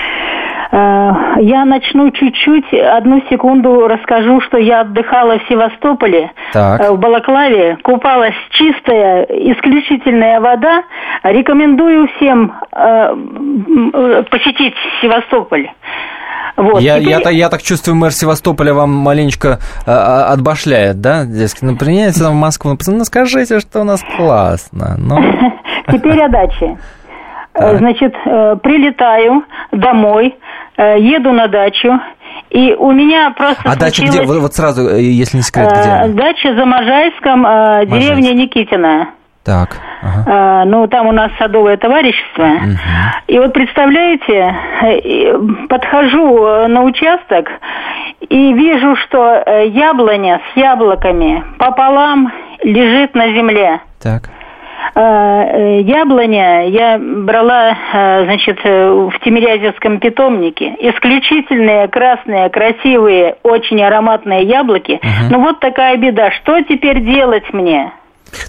Э, 0.71 1.11
я 1.41 1.65
начну 1.65 2.09
чуть-чуть, 2.11 2.73
одну 2.73 3.21
секунду 3.29 3.87
расскажу, 3.87 4.39
что 4.41 4.57
я 4.57 4.81
отдыхала 4.81 5.39
в 5.39 5.47
Севастополе, 5.49 6.31
Так. 6.53 6.81
э, 6.81 6.91
в 6.91 6.97
Балаклаве, 6.99 7.77
купалась 7.83 8.35
чистая, 8.51 9.23
исключительная 9.23 10.39
вода. 10.39 10.83
Рекомендую 11.23 12.07
всем 12.15 12.53
э, 12.71 13.15
э, 13.93 14.23
посетить 14.29 14.75
Севастополь. 15.01 15.69
Вот. 16.57 16.81
я, 16.81 16.99
Теперь- 16.99 17.09
я, 17.09 17.19
так- 17.19 17.33
я 17.33 17.49
так 17.49 17.61
чувствую, 17.61 17.95
мэр 17.95 18.11
Севастополя 18.11 18.73
вам 18.73 18.91
маленечко 18.91 19.59
а, 19.85 20.31
отбашляет, 20.31 21.01
да? 21.01 21.25
Дескать, 21.25 21.63
ну, 21.63 21.77
там 21.77 22.33
в 22.33 22.35
Москву, 22.35 22.71
ну, 22.71 22.77
пацаны, 22.77 22.97
ну, 22.97 23.05
скажите, 23.05 23.59
что 23.59 23.81
у 23.81 23.83
нас 23.83 24.01
классно. 24.17 24.95
Ну, 24.97 25.17
Теперь 25.91 26.21
о 26.21 26.29
даче. 26.29 26.77
Э. 27.57 27.77
Значит, 27.77 28.13
э, 28.25 28.57
прилетаю 28.61 29.45
домой, 29.71 30.35
э, 30.75 30.99
еду 30.99 31.31
на 31.31 31.47
дачу, 31.47 31.89
и 32.49 32.73
у 32.73 32.91
меня 32.91 33.31
просто 33.31 33.61
а 33.63 33.77
дача 33.77 34.05
где? 34.05 34.23
Вот, 34.23 34.39
вот 34.39 34.53
сразу, 34.53 34.89
э, 34.89 35.01
если 35.01 35.37
не 35.37 35.43
секрет, 35.43 35.71
э, 35.71 36.07
где? 36.07 36.13
Дача 36.15 36.53
за 36.53 36.65
Можайском, 36.65 37.45
э, 37.45 37.85
деревня 37.85 38.33
Никитина. 38.33 39.07
Так, 39.45 39.77
ага. 40.01 40.23
А, 40.27 40.65
ну, 40.65 40.87
там 40.87 41.05
у 41.05 41.11
нас 41.11 41.31
садовое 41.37 41.77
товарищество. 41.77 42.49
И 43.27 43.37
вот 43.37 43.53
представляете, 43.53 44.55
подхожу 45.69 46.45
э, 46.45 46.67
на 46.67 46.81
участок 46.81 47.47
и 48.21 48.53
вижу, 48.53 48.95
что 48.95 49.43
э, 49.45 49.67
яблоня 49.67 50.41
с 50.51 50.57
яблоками 50.57 51.43
пополам 51.59 52.31
лежит 52.63 53.13
на 53.13 53.27
земле. 53.33 53.81
Так. 54.01 54.29
Э, 54.95 55.01
э, 55.01 55.81
Яблоня 55.81 56.67
я 56.67 56.97
брала, 56.99 57.77
значит, 58.23 58.59
в 58.63 59.13
Тимирязевском 59.23 59.99
питомнике. 59.99 60.75
Исключительные 60.79 61.87
красные, 61.87 62.49
красивые, 62.49 63.35
очень 63.43 63.83
ароматные 63.83 64.43
яблоки. 64.43 64.99
Ну 65.29 65.39
вот 65.41 65.59
такая 65.59 65.97
беда. 65.97 66.31
Что 66.31 66.61
теперь 66.61 67.01
делать 67.01 67.51
мне? 67.53 67.91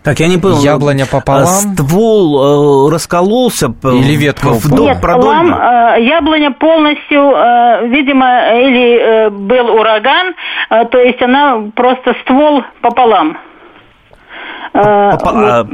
Так, 0.03 0.21
я 0.21 0.29
не 0.29 0.39
понял. 0.39 0.59
Яблоня 0.59 1.07
пополам? 1.07 1.43
А 1.45 1.47
Ствол 1.47 2.89
э, 2.89 2.93
раскололся? 2.93 3.67
Или 3.85 4.17
ветка 4.17 4.49
вдоль 4.51 4.87
Нет, 4.89 5.01
продольно? 5.01 5.57
лам, 5.57 5.95
э, 5.99 6.03
яблоня 6.05 6.51
полностью, 6.53 7.31
э, 7.31 7.87
видимо, 7.89 8.27
или 8.53 8.99
э, 8.99 9.31
был 9.31 9.71
ураган, 9.75 10.35
э, 10.71 10.85
то 10.87 10.99
есть 10.99 11.23
она 11.23 11.71
просто 11.75 12.15
ствол 12.23 12.63
пополам. 12.81 13.39
Э, 14.75 15.11
вот. 15.13 15.23
а, 15.25 15.65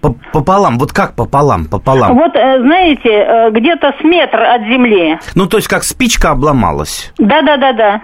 по- 0.00 0.14
Пополам, 0.32 0.78
вот 0.78 0.92
как 0.92 1.14
пополам, 1.14 1.66
пополам? 1.66 2.14
Вот, 2.16 2.34
э, 2.34 2.60
знаете, 2.60 3.08
э, 3.10 3.50
где-то 3.50 3.92
с 4.00 4.04
метр 4.04 4.40
от 4.42 4.62
земли. 4.62 5.18
Ну, 5.34 5.46
то 5.46 5.58
есть 5.58 5.68
как 5.68 5.84
спичка 5.84 6.30
обломалась. 6.30 7.12
Да-да-да-да. 7.18 8.00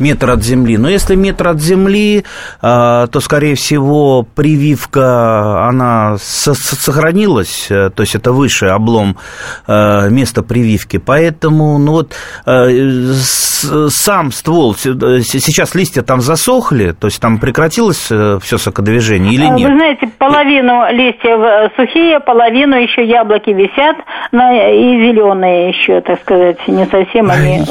Метр 0.00 0.30
от 0.30 0.42
земли. 0.42 0.76
Но 0.78 0.88
если 0.88 1.14
метр 1.14 1.48
от 1.48 1.60
земли, 1.60 2.24
а, 2.62 3.06
то, 3.06 3.20
скорее 3.20 3.54
всего, 3.54 4.22
прививка, 4.34 5.66
она 5.68 6.16
со- 6.18 6.54
со- 6.54 6.76
сохранилась, 6.76 7.66
э, 7.70 7.90
то 7.90 8.02
есть 8.02 8.14
это 8.14 8.32
выше 8.32 8.66
облом 8.66 9.16
э, 9.66 10.08
места 10.10 10.42
прививки. 10.42 10.96
Поэтому, 10.98 11.78
ну 11.78 11.92
вот, 11.92 12.14
э, 12.46 13.12
сам 13.12 14.32
ствол, 14.32 14.74
сейчас 14.74 15.74
листья 15.74 16.02
там 16.02 16.20
засохли, 16.20 16.92
то 16.98 17.06
есть 17.08 17.20
там 17.20 17.38
прекратилось 17.38 17.98
все 18.42 18.58
сокодвижение 18.58 19.34
или 19.34 19.44
Вы 19.46 19.54
нет? 19.56 19.72
знаете, 19.72 20.06
половину 20.18 20.90
листьев 20.92 21.70
сухие, 21.76 22.20
половину 22.20 22.76
еще 22.76 23.04
яблоки 23.04 23.50
висят, 23.50 23.96
и 24.32 25.12
зеленые 25.12 25.68
еще, 25.68 26.00
так 26.00 26.20
сказать, 26.22 26.56
не 26.68 26.86
совсем 26.86 27.30
они... 27.30 27.62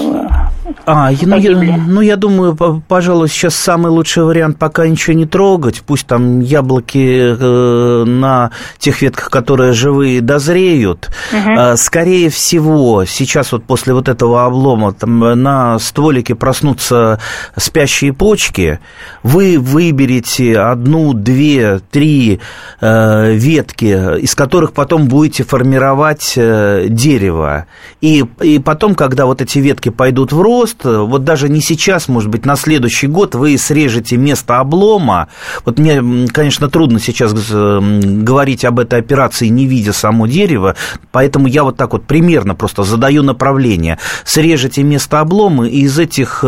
А, 0.85 1.11
ну 1.21 1.37
я, 1.37 1.77
ну, 1.87 2.01
я 2.01 2.15
думаю, 2.15 2.55
по- 2.55 2.81
пожалуй, 2.87 3.27
сейчас 3.29 3.55
самый 3.55 3.91
лучший 3.91 4.23
вариант 4.23 4.57
пока 4.57 4.87
ничего 4.87 5.15
не 5.15 5.25
трогать. 5.25 5.81
Пусть 5.85 6.07
там 6.07 6.39
яблоки 6.41 7.35
э, 7.39 8.03
на 8.05 8.51
тех 8.77 9.01
ветках, 9.01 9.29
которые 9.29 9.73
живые, 9.73 10.21
дозреют. 10.21 11.09
А, 11.57 11.75
скорее 11.77 12.29
всего, 12.29 13.05
сейчас 13.05 13.51
вот 13.51 13.63
после 13.63 13.93
вот 13.93 14.07
этого 14.09 14.45
облома 14.45 14.93
там 14.93 15.19
на 15.19 15.79
стволике 15.79 16.35
проснутся 16.35 17.19
спящие 17.55 18.13
почки. 18.13 18.79
Вы 19.23 19.57
выберете 19.59 20.59
одну, 20.59 21.13
две, 21.13 21.79
три 21.91 22.39
э, 22.81 23.33
ветки, 23.33 24.19
из 24.21 24.35
которых 24.35 24.73
потом 24.73 25.07
будете 25.07 25.43
формировать 25.43 26.33
э, 26.35 26.85
дерево. 26.89 27.65
И, 28.01 28.23
и 28.41 28.59
потом, 28.59 28.95
когда 28.95 29.25
вот 29.25 29.41
эти 29.41 29.59
ветки 29.59 29.89
пойдут 29.89 30.31
в 30.31 30.41
рост, 30.41 30.58
э, 30.83 30.97
вот 30.97 31.23
даже 31.23 31.49
не 31.49 31.61
сейчас, 31.61 32.07
может 32.07 32.29
быть, 32.29 32.45
на 32.45 32.55
следующий 32.55 33.07
год 33.07 33.35
вы 33.35 33.57
срежете 33.57 34.17
место 34.17 34.59
облома. 34.59 35.27
Вот 35.65 35.79
мне, 35.79 36.27
конечно, 36.27 36.69
трудно 36.69 36.99
сейчас 36.99 37.33
э, 37.51 37.79
говорить 37.81 38.65
об 38.65 38.79
этой 38.79 38.99
операции, 38.99 39.47
не 39.47 39.65
видя 39.65 39.93
само 39.93 40.27
дерево, 40.27 40.75
поэтому 41.11 41.47
я 41.47 41.63
вот 41.63 41.77
так 41.77 41.93
вот 41.93 42.05
примерно 42.05 42.55
просто 42.55 42.83
задаю 42.83 43.23
направление. 43.23 43.97
Срежете 44.23 44.83
место 44.83 45.19
облома, 45.19 45.67
и 45.67 45.81
из 45.81 45.97
этих 45.97 46.43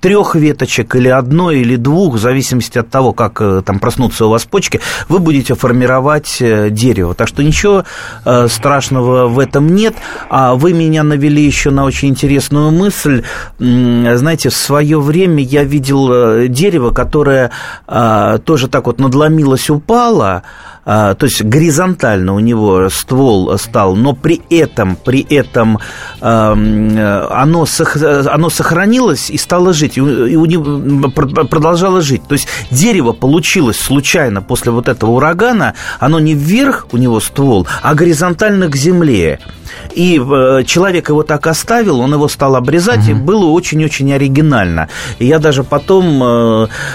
трех 0.00 0.34
веточек 0.34 0.94
или 0.94 1.08
одной, 1.08 1.60
или 1.60 1.76
двух, 1.76 2.14
в 2.14 2.18
зависимости 2.18 2.78
от 2.78 2.90
того, 2.90 3.12
как 3.12 3.40
э, 3.40 3.62
там 3.64 3.78
проснутся 3.78 4.26
у 4.26 4.30
вас 4.30 4.44
почки, 4.44 4.80
вы 5.08 5.18
будете 5.18 5.54
формировать 5.54 6.36
э, 6.40 6.70
дерево. 6.70 7.14
Так 7.14 7.28
что 7.28 7.42
ничего 7.42 7.84
э, 8.24 8.48
страшного 8.48 9.28
в 9.28 9.38
этом 9.38 9.74
нет. 9.74 9.94
А 10.28 10.54
вы 10.54 10.72
меня 10.72 11.02
навели 11.02 11.42
еще 11.42 11.70
на 11.70 11.84
очень 11.84 12.08
интересную 12.08 12.70
мысль. 12.70 13.22
Знаете, 13.58 14.50
в 14.50 14.54
свое 14.54 15.00
время 15.00 15.42
я 15.42 15.64
видел 15.64 16.12
э, 16.12 16.48
дерево, 16.48 16.90
которое 16.90 17.50
а, 17.86 18.38
тоже 18.38 18.68
так 18.68 18.86
вот 18.86 18.98
надломилось, 18.98 19.70
упало, 19.70 20.42
то 20.86 21.16
есть 21.20 21.42
горизонтально 21.42 22.32
у 22.32 22.38
него 22.38 22.88
ствол 22.90 23.58
стал, 23.58 23.96
но 23.96 24.14
при 24.14 24.40
этом, 24.50 24.96
при 24.96 25.20
этом 25.28 25.78
э, 26.20 27.26
оно, 27.30 27.66
оно 28.30 28.50
сохранилось 28.50 29.28
и 29.30 29.36
стало 29.36 29.72
жить, 29.72 29.98
и 29.98 30.00
у, 30.00 30.44
него 30.44 31.10
пр- 31.10 31.46
продолжало 31.48 32.00
жить. 32.02 32.22
То 32.28 32.34
есть 32.34 32.46
дерево 32.70 33.12
получилось 33.12 33.80
случайно 33.80 34.42
после 34.42 34.70
вот 34.70 34.86
этого 34.88 35.10
урагана, 35.10 35.74
оно 35.98 36.20
не 36.20 36.34
вверх 36.34 36.86
у 36.92 36.98
него 36.98 37.18
ствол, 37.18 37.66
а 37.82 37.94
горизонтально 37.94 38.68
к 38.68 38.76
земле. 38.76 39.40
И 39.92 40.20
э, 40.20 40.62
человек 40.64 41.08
его 41.08 41.22
так 41.22 41.46
оставил, 41.46 42.00
он 42.00 42.12
его 42.12 42.28
стал 42.28 42.56
обрезать, 42.56 43.08
и 43.08 43.14
было 43.14 43.46
очень-очень 43.46 44.12
оригинально. 44.12 44.88
И 45.18 45.26
я 45.26 45.38
даже 45.38 45.64
потом 45.64 46.22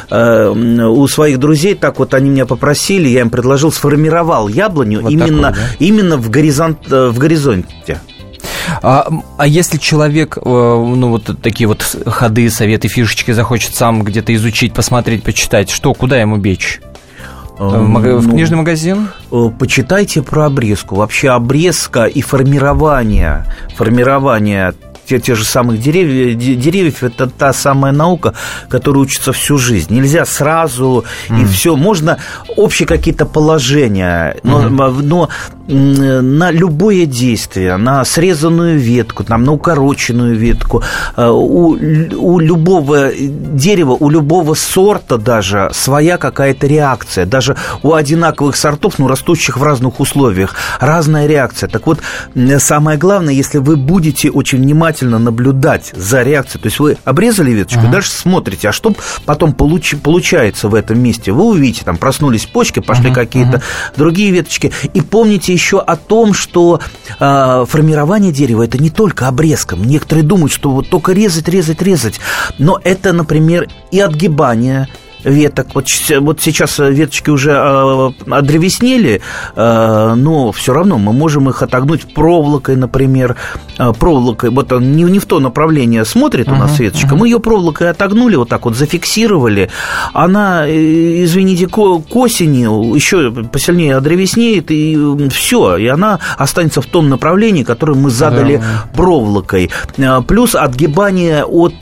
э, 0.10 0.50
у 0.50 1.08
своих 1.08 1.40
друзей, 1.40 1.76
так 1.76 2.00
вот 2.00 2.14
они 2.14 2.30
меня 2.30 2.46
попросили, 2.46 3.10
я 3.10 3.22
им 3.22 3.30
предложил, 3.30 3.72
сформировал 3.82 4.48
яблоню 4.48 5.02
Вот 5.02 5.12
именно, 5.12 5.52
такую, 5.52 5.68
да? 5.70 5.76
именно 5.80 6.18
в, 6.18 6.30
горизонт, 6.30 6.80
э, 6.92 7.08
в 7.08 7.18
горизонте. 7.18 8.00
А, 8.84 9.08
а 9.38 9.48
если 9.48 9.78
человек, 9.78 10.38
э, 10.38 10.42
ну, 10.46 11.10
вот 11.10 11.32
такие 11.42 11.68
вот 11.68 11.82
ходы, 12.06 12.48
советы, 12.52 12.88
фишечки 12.88 13.32
захочет 13.32 13.74
сам 13.74 14.04
где-то 14.04 14.36
изучить, 14.36 14.76
посмотреть, 14.76 15.24
почитать, 15.24 15.72
что, 15.72 15.96
куда 15.96 16.22
ему 16.22 16.38
бечь? 16.38 16.80
Э, 17.58 17.64
В, 17.64 18.20
в 18.20 18.28
Ну, 18.28 18.32
книжный 18.32 18.58
магазин? 18.58 19.10
Почитайте 19.58 20.22
про 20.22 20.46
обрезку. 20.46 20.96
Вообще 20.96 21.30
обрезка 21.30 22.06
и 22.06 22.22
формирование, 22.22 23.46
формирование 23.76 24.76
те, 25.06 25.20
те 25.20 25.36
же 25.36 25.44
самых 25.46 25.80
деревьев, 25.82 26.38
де- 26.38 26.56
деревьев, 26.56 27.04
это 27.04 27.28
та 27.30 27.54
самая 27.54 27.92
наука, 27.94 28.34
которая 28.70 29.04
учится 29.04 29.32
всю 29.34 29.58
жизнь. 29.58 29.94
Нельзя 29.94 30.26
сразу 30.26 31.06
и 31.30 31.46
все. 31.46 31.76
Можно 31.76 32.18
общие 32.58 32.88
какие-то 32.88 33.26
положения, 33.26 34.38
но, 34.44 34.70
но 34.70 35.30
м, 35.68 36.38
на 36.38 36.52
любое 36.52 37.06
действие, 37.06 37.78
на 37.78 38.04
срезанную 38.06 38.80
ветку, 38.80 39.24
там, 39.24 39.44
на 39.44 39.52
укороченную 39.54 40.36
ветку, 40.36 40.84
э, 41.16 41.28
у, 41.28 41.78
у 42.18 42.40
любого 42.40 43.12
дерева, 43.14 43.92
у 44.00 44.10
любого 44.10 44.54
сорта 44.54 45.18
даже 45.18 45.70
своя 45.74 46.18
какая-то 46.18 46.68
реакция. 46.68 47.26
Даже 47.26 47.56
у 47.84 47.94
одинаковых 47.94 48.56
сортов, 48.56 49.00
ну, 49.00 49.08
растущих 49.08 49.58
в 49.58 49.64
разных 49.64 50.00
условиях, 50.00 50.56
разная 50.80 51.28
реакция. 51.28 51.70
Так 51.70 51.88
вот, 51.88 52.00
самое 52.60 52.98
главное, 52.98 53.34
если 53.34 53.58
вы 53.60 53.76
будете 53.78 54.30
очень 54.30 54.64
внимательно 54.92 55.20
наблюдать 55.20 55.92
за 55.96 56.22
реакцией, 56.22 56.62
то 56.62 56.68
есть 56.68 56.80
вы 56.80 56.98
обрезали 57.06 57.52
веточку, 57.52 57.88
дальше 57.88 58.12
смотрите, 58.12 58.70
а 58.70 58.72
что 58.72 58.94
потом 59.26 59.52
получи- 59.52 59.98
получается 59.98 60.68
в 60.68 60.76
этом 60.76 61.00
месте, 61.00 61.32
вы 61.32 61.46
увидите, 61.46 61.86
там 61.86 61.98
проснулись 61.98 62.46
почки, 62.46 62.80
пошли 62.80 63.14
какие-то 63.14 63.62
другие 63.96 64.32
веточки, 64.32 64.72
и 64.94 65.02
помните 65.02 65.54
еще 65.54 65.80
о 65.80 65.96
том, 65.96 66.34
что 66.34 66.82
э, 67.20 67.66
формирование 67.68 68.32
дерева 68.32 68.64
это 68.64 68.78
не 68.78 68.90
только 68.90 69.28
обрезка. 69.28 69.76
Некоторые 69.76 70.24
думают, 70.24 70.52
что 70.52 70.72
вот 70.72 70.90
только 70.90 71.14
резать, 71.14 71.48
резать, 71.48 71.82
резать, 71.82 72.20
но 72.58 72.80
это, 72.84 73.14
например, 73.14 73.68
и 73.92 74.00
отгибание 74.00 74.88
веток. 75.24 75.68
Вот, 75.74 75.88
вот 76.20 76.42
сейчас 76.42 76.80
веточки 76.80 77.30
уже 77.30 77.52
э, 77.52 78.12
одревеснели, 78.30 79.22
э, 79.56 80.14
но 80.16 80.52
все 80.52 80.74
равно 80.74 80.98
мы 80.98 81.14
можем 81.14 81.50
их 81.50 81.62
отогнуть 81.62 82.14
проволокой, 82.14 82.76
например. 82.76 83.36
Э, 83.82 83.94
проволокой, 83.94 84.50
вот 84.52 84.72
он 84.72 84.96
не, 84.96 85.04
не 85.04 85.20
в 85.20 85.26
то 85.26 85.40
направление 85.40 86.06
смотрит 86.06 86.48
у 86.50 86.56
нас 86.56 86.80
uh-huh, 86.80 86.84
веточка, 86.84 87.16
uh-huh. 87.16 87.18
мы 87.18 87.28
ее 87.28 87.40
проволокой 87.40 87.90
отогнули, 87.90 88.36
вот 88.36 88.50
так 88.50 88.66
вот 88.66 88.76
зафиксировали. 88.76 89.70
Она, 90.14 90.68
э, 90.68 91.24
извините, 91.24 91.68
к, 91.68 91.72
к 91.72 92.16
осени 92.16 92.96
еще 92.96 93.32
посильнее 93.32 93.96
одревеснеет, 93.96 94.70
и 94.70 94.98
все, 95.32 95.78
и 95.78 95.88
она 95.88 96.20
останется 96.38 96.82
в 96.82 96.86
том 96.86 97.10
направлении, 97.10 97.64
которое 97.64 97.96
мы 97.96 98.10
задали 98.12 98.56
uh-huh. 98.56 98.96
проволокой. 98.96 99.72
Э, 99.98 100.22
плюс 100.28 100.54
отгибание 100.54 101.44
от, 101.44 101.74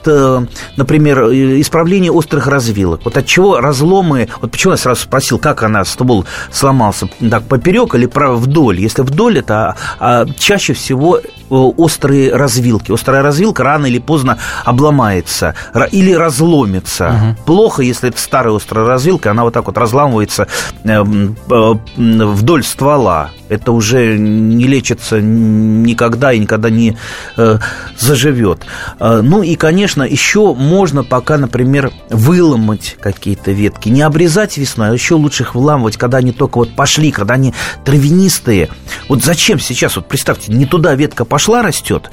например, 0.78 1.20
исправления 1.60 2.12
острых 2.12 2.48
развилок. 2.48 3.02
Вот 3.04 3.18
от 3.18 3.26
чего 3.30 3.60
разломы... 3.60 4.28
Вот 4.42 4.52
почему 4.52 4.72
я 4.72 4.78
сразу 4.78 5.02
спросил, 5.02 5.38
как 5.38 5.64
она, 5.64 5.86
ствол 5.86 6.26
сломался, 6.52 7.08
так, 7.30 7.44
поперек 7.44 7.96
или 7.96 8.10
вдоль? 8.12 8.80
Если 8.80 9.04
вдоль, 9.04 9.40
это 9.40 9.76
а, 10.00 10.26
чаще 10.38 10.74
всего 10.74 11.18
э, 11.18 11.22
острые 11.50 12.36
развилки. 12.36 12.92
Острая 12.92 13.22
развилка 13.22 13.64
рано 13.64 13.86
или 13.86 14.00
поздно 14.00 14.40
обломается 14.66 15.54
или 15.92 16.14
разломится. 16.14 17.36
Угу. 17.38 17.46
Плохо, 17.46 17.84
если 17.84 18.10
это 18.10 18.20
старая 18.20 18.56
острая 18.56 18.88
развилка, 18.88 19.32
она 19.32 19.44
вот 19.44 19.54
так 19.54 19.68
вот 19.68 19.78
разламывается 19.78 20.48
э, 20.84 20.90
э, 20.90 21.74
вдоль 21.96 22.64
ствола 22.64 23.30
это 23.50 23.72
уже 23.72 24.18
не 24.18 24.66
лечится 24.66 25.20
никогда 25.20 26.32
и 26.32 26.40
никогда 26.40 26.70
не 26.70 26.98
э, 27.36 27.58
заживет. 27.98 28.66
Э, 29.00 29.22
ну 29.22 29.44
и, 29.44 29.56
конечно, 29.56 30.04
еще 30.04 30.54
можно 30.54 31.04
пока, 31.04 31.38
например, 31.38 31.92
выломать 32.10 32.96
какие-то 33.00 33.52
ветки. 33.52 33.90
Не 33.90 34.04
обрезать 34.04 34.58
весной, 34.58 34.90
а 34.90 34.94
еще 34.94 35.16
лучше 35.16 35.44
их 35.44 35.56
выламывать, 35.56 35.98
когда 35.98 36.20
они 36.20 36.32
только 36.32 36.60
вот 36.60 36.76
пошли, 36.76 37.12
когда 37.12 37.34
они 37.34 37.54
травянистые. 37.84 38.70
Вот 39.08 39.24
зачем 39.24 39.60
сейчас, 39.60 39.96
вот 39.96 40.08
представьте, 40.08 40.54
не 40.54 40.66
туда 40.66 40.96
ветка 40.96 41.26
пошла, 41.26 41.62
растет, 41.62 42.12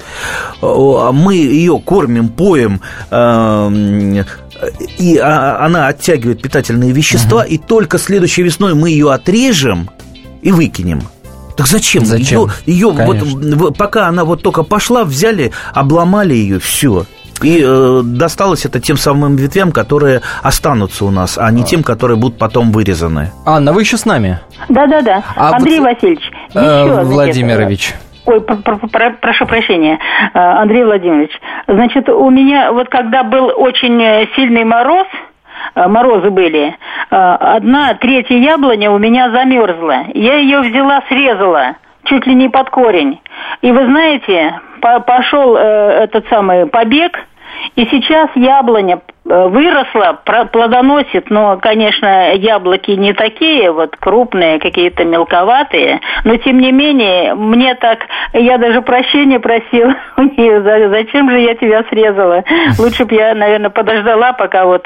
а 0.61 1.11
мы 1.11 1.35
ее 1.35 1.79
кормим, 1.79 2.29
поем, 2.29 2.81
э, 3.11 4.23
и 4.97 5.17
а, 5.17 5.63
она 5.63 5.87
оттягивает 5.87 6.41
питательные 6.41 6.91
вещества, 6.91 7.45
uh-huh. 7.45 7.49
и 7.49 7.57
только 7.57 7.97
следующей 7.97 8.43
весной 8.43 8.73
мы 8.73 8.89
ее 8.89 9.11
отрежем 9.11 9.89
и 10.41 10.51
выкинем. 10.51 11.03
Так 11.57 11.67
зачем? 11.67 12.05
зачем? 12.05 12.49
Ее, 12.65 12.87
ее 12.87 13.55
вот, 13.55 13.77
пока 13.77 14.07
она 14.07 14.23
вот 14.23 14.43
только 14.43 14.63
пошла, 14.63 15.03
взяли, 15.03 15.51
обломали 15.73 16.35
ее, 16.35 16.59
все. 16.59 17.05
И 17.41 17.63
э, 17.63 18.01
досталось 18.03 18.65
это 18.65 18.79
тем 18.79 18.97
самым 18.97 19.35
ветвям, 19.35 19.71
которые 19.71 20.21
останутся 20.41 21.05
у 21.05 21.11
нас, 21.11 21.37
а 21.37 21.51
не 21.51 21.63
тем, 21.63 21.83
которые 21.83 22.17
будут 22.17 22.37
потом 22.37 22.71
вырезаны. 22.71 23.31
Анна, 23.45 23.73
вы 23.73 23.81
еще 23.81 23.97
с 23.97 24.05
нами? 24.05 24.39
Да-да-да. 24.69 25.23
А 25.35 25.55
Андрей 25.55 25.79
вот, 25.79 25.93
Васильевич, 25.93 26.31
э, 26.53 27.03
Владимирович. 27.03 27.93
Ой, 28.25 28.41
прошу 28.41 29.45
прощения, 29.45 29.99
э, 30.33 30.37
Андрей 30.37 30.83
Владимирович. 30.83 31.31
Значит, 31.67 32.09
у 32.09 32.29
меня 32.29 32.71
вот 32.71 32.89
когда 32.89 33.23
был 33.23 33.51
очень 33.55 34.01
э, 34.01 34.27
сильный 34.35 34.63
мороз, 34.63 35.07
морозы 35.75 36.29
были, 36.29 36.69
э, 36.69 36.75
одна 37.09 37.93
третья 37.95 38.35
яблоня 38.35 38.91
у 38.91 38.97
меня 38.97 39.31
замерзла. 39.31 40.05
Я 40.13 40.35
ее 40.35 40.61
взяла, 40.61 41.03
срезала, 41.09 41.75
чуть 42.05 42.25
ли 42.25 42.35
не 42.35 42.49
под 42.49 42.69
корень. 42.69 43.19
И 43.61 43.71
вы 43.71 43.85
знаете, 43.85 44.59
пошел 44.81 45.55
э, 45.55 45.59
этот 46.03 46.27
самый 46.29 46.67
побег, 46.67 47.19
и 47.75 47.85
сейчас 47.85 48.29
яблоня 48.35 49.01
выросла, 49.23 50.19
плодоносит, 50.51 51.29
но, 51.29 51.57
конечно, 51.57 52.33
яблоки 52.33 52.91
не 52.91 53.13
такие 53.13 53.71
вот 53.71 53.95
крупные, 53.97 54.59
какие-то 54.59 55.03
мелковатые, 55.03 55.99
но 56.23 56.37
тем 56.37 56.59
не 56.59 56.71
менее, 56.71 57.35
мне 57.35 57.75
так, 57.75 57.99
я 58.33 58.57
даже 58.57 58.81
прощения 58.81 59.39
просила 59.39 59.95
у 60.17 60.21
нее, 60.21 60.89
зачем 60.89 61.29
же 61.29 61.39
я 61.39 61.55
тебя 61.55 61.83
срезала? 61.89 62.43
Лучше 62.79 63.05
бы 63.05 63.15
я, 63.15 63.33
наверное, 63.35 63.69
подождала, 63.69 64.33
пока 64.33 64.65
вот 64.65 64.85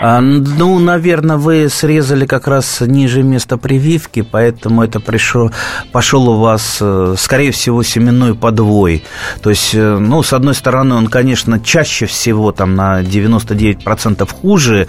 а, 0.00 0.20
ну, 0.20 0.78
наверное, 0.80 1.36
вы 1.36 1.68
срезали 1.68 2.26
как 2.26 2.48
раз 2.48 2.80
ниже 2.80 3.22
места 3.22 3.56
прививки, 3.56 4.22
поэтому 4.22 4.82
это 4.82 4.98
пришло, 4.98 5.52
пошел 5.92 6.28
у 6.28 6.40
вас, 6.40 6.78
э, 6.80 7.14
скорее 7.16 7.52
всего, 7.52 7.84
семенной 7.84 8.34
подвой. 8.34 9.04
То 9.42 9.50
есть, 9.50 9.74
э, 9.74 9.98
ну, 9.98 10.22
с 10.24 10.32
одной 10.32 10.54
стороны, 10.54 10.96
он, 10.96 11.06
конечно, 11.06 11.60
чаще 11.60 12.06
всего 12.06 12.50
там 12.50 12.74
на 12.74 13.02
99% 13.02 14.28
хуже, 14.32 14.88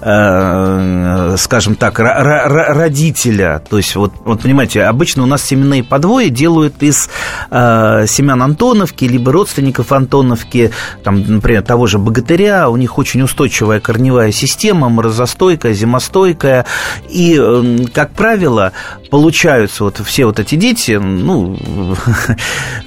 э, 0.00 1.34
скажем 1.38 1.74
так, 1.74 1.98
родителя. 1.98 3.62
То 3.68 3.78
есть, 3.78 3.96
вот, 3.96 4.12
вот, 4.24 4.42
понимаете, 4.42 4.84
обычно 4.84 5.24
у 5.24 5.26
нас 5.26 5.42
семенные 5.42 5.82
подвои 5.82 6.28
делают 6.28 6.82
из 6.82 7.10
э, 7.50 8.04
семян 8.06 8.40
Антоновки, 8.40 9.06
либо 9.06 9.32
родственников 9.32 9.90
Антоновки, 9.90 10.70
там, 11.02 11.24
например, 11.26 11.62
того 11.62 11.88
же 11.88 11.98
богатыря, 11.98 12.68
у 12.68 12.76
них 12.76 12.96
очень 12.98 13.22
устойчивая 13.22 13.80
корневая 13.80 14.30
система, 14.30 14.41
система 14.42 14.88
морозостойкая, 14.88 15.72
зимостойкая. 15.72 16.66
И, 17.08 17.36
эм, 17.36 17.86
как 17.86 18.10
правило, 18.12 18.72
получаются 19.10 19.84
вот 19.84 20.00
все 20.04 20.26
вот 20.26 20.40
эти 20.40 20.56
дети, 20.56 20.92
ну, 20.92 21.56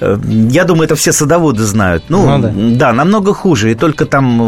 я 0.00 0.64
думаю, 0.64 0.84
это 0.84 0.96
все 0.96 1.12
садоводы 1.12 1.64
знают. 1.64 2.04
Ну, 2.08 2.26
ну 2.26 2.42
да. 2.42 2.52
да, 2.88 2.92
намного 2.92 3.32
хуже. 3.32 3.72
И 3.72 3.74
только 3.74 4.04
там 4.04 4.40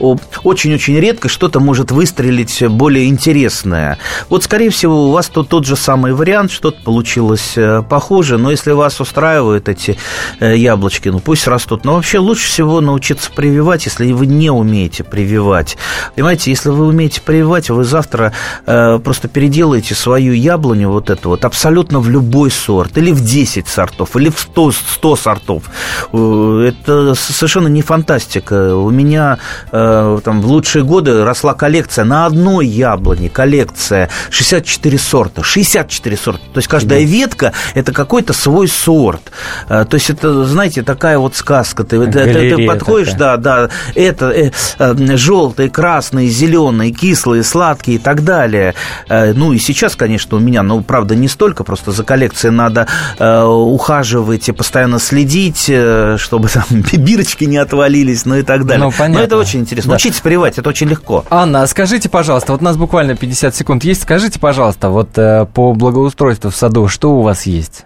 очень-очень 0.00 0.98
редко 0.98 1.28
что-то 1.28 1.60
может 1.60 1.92
выстрелить 1.92 2.66
более 2.68 3.06
интересное. 3.06 3.98
Вот, 4.28 4.42
скорее 4.42 4.70
всего, 4.70 5.08
у 5.08 5.12
вас 5.12 5.28
тут 5.28 5.48
тот 5.48 5.64
же 5.64 5.76
самый 5.76 6.12
вариант, 6.12 6.50
что-то 6.50 6.82
получилось 6.82 7.52
э, 7.56 7.82
похоже. 7.88 8.38
Но 8.38 8.50
если 8.50 8.72
вас 8.72 9.00
устраивают 9.00 9.68
эти 9.68 9.96
э, 10.40 10.56
яблочки, 10.56 11.08
ну, 11.10 11.20
пусть 11.20 11.46
растут. 11.46 11.84
Но 11.84 11.94
вообще 11.94 12.18
лучше 12.18 12.48
всего 12.48 12.80
научиться 12.80 13.30
прививать, 13.30 13.84
если 13.84 14.10
вы 14.12 14.26
не 14.26 14.50
умеете 14.50 15.04
прививать. 15.04 15.76
Понимаете, 16.14 16.50
если 16.50 16.70
вы 16.70 16.86
умеете 16.86 17.20
прививать, 17.20 17.70
вы 17.70 17.84
завтра 17.84 18.32
э, 18.66 18.98
просто 18.98 19.28
переделаете 19.28 19.94
свою 19.94 20.32
яблоню 20.32 20.90
вот 20.90 21.10
эту 21.10 21.30
вот 21.30 21.44
абсолютно 21.44 22.00
в 22.00 22.08
любой 22.08 22.50
сорт, 22.50 22.96
или 22.98 23.10
в 23.10 23.24
10 23.24 23.68
сортов, 23.68 24.16
или 24.16 24.30
в 24.30 24.38
100, 24.38 24.72
100 24.72 25.16
сортов. 25.16 25.64
Э, 26.12 26.72
это 26.72 27.14
совершенно 27.14 27.68
не 27.68 27.82
фантастика. 27.82 28.76
У 28.76 28.90
меня 28.90 29.38
э, 29.72 30.18
там 30.24 30.40
в 30.40 30.46
лучшие 30.46 30.84
годы 30.84 31.24
росла 31.24 31.54
коллекция 31.54 32.04
на 32.04 32.26
одной 32.26 32.66
яблоне, 32.66 33.28
коллекция 33.28 34.08
64 34.30 34.98
сорта, 34.98 35.42
64 35.42 36.16
сорта. 36.16 36.42
То 36.52 36.58
есть 36.58 36.68
каждая 36.68 37.00
да. 37.00 37.06
ветка– 37.06 37.52
это 37.74 37.92
какой-то 37.92 38.32
свой 38.32 38.68
сорт. 38.68 39.32
Э, 39.68 39.84
то 39.84 39.94
есть 39.94 40.10
это, 40.10 40.44
знаете, 40.44 40.82
такая 40.82 41.18
вот 41.18 41.36
сказка. 41.36 41.84
Ты, 41.84 42.04
ты, 42.06 42.56
ты 42.56 42.66
подходишь, 42.66 43.12
такая. 43.12 43.36
да, 43.36 43.66
да, 43.66 43.70
это 43.94 44.30
э, 44.30 44.50
э, 44.78 45.16
желтый, 45.16 45.68
красные, 45.74 46.28
зеленые, 46.28 46.92
кислые, 46.92 47.42
сладкие 47.42 47.96
и 47.96 48.00
так 48.00 48.24
далее. 48.24 48.74
Э, 49.08 49.32
ну 49.34 49.52
и 49.52 49.58
сейчас, 49.58 49.96
конечно, 49.96 50.36
у 50.36 50.40
меня, 50.40 50.62
ну, 50.62 50.82
правда, 50.82 51.16
не 51.16 51.28
столько, 51.28 51.64
просто 51.64 51.90
за 51.90 52.04
коллекцией 52.04 52.54
надо 52.54 52.86
э, 53.18 53.42
ухаживать 53.42 54.48
и 54.48 54.52
постоянно 54.52 55.00
следить, 55.00 55.66
э, 55.68 56.16
чтобы 56.18 56.48
там 56.48 56.64
бирочки 56.92 57.44
не 57.44 57.56
отвалились, 57.56 58.24
ну 58.24 58.36
и 58.36 58.42
так 58.42 58.64
далее. 58.64 58.84
Ну, 58.84 58.92
понятно. 58.92 59.18
Но 59.18 59.24
это 59.24 59.36
очень 59.36 59.60
интересно. 59.60 59.90
Да. 59.90 59.96
Учитесь 59.96 60.20
прививать, 60.20 60.58
это 60.58 60.68
очень 60.68 60.88
легко. 60.88 61.24
Анна, 61.28 61.62
а 61.62 61.66
скажите, 61.66 62.08
пожалуйста, 62.08 62.52
вот 62.52 62.60
у 62.60 62.64
нас 62.64 62.76
буквально 62.76 63.16
50 63.16 63.54
секунд 63.54 63.84
есть, 63.84 64.02
скажите, 64.02 64.38
пожалуйста, 64.38 64.90
вот 64.90 65.10
по 65.12 65.74
благоустройству 65.74 66.50
в 66.50 66.56
саду, 66.56 66.86
что 66.86 67.16
у 67.16 67.22
вас 67.22 67.46
есть? 67.46 67.84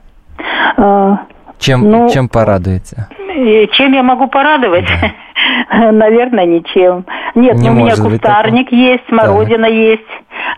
Чем, 1.59 1.91
ну, 1.91 2.09
чем 2.11 2.29
порадуете? 2.29 3.09
Чем 3.73 3.93
я 3.93 4.03
могу 4.03 4.27
порадовать? 4.29 4.87
Да. 4.87 5.91
Наверное, 5.93 6.47
ничем. 6.47 7.05
Нет, 7.35 7.57
Не 7.57 7.71
ну, 7.71 7.83
у 7.83 7.85
меня 7.85 7.97
кустарник 7.97 8.73
есть, 8.73 9.05
смородина 9.09 9.67
так. 9.67 9.73
есть, 9.73 10.03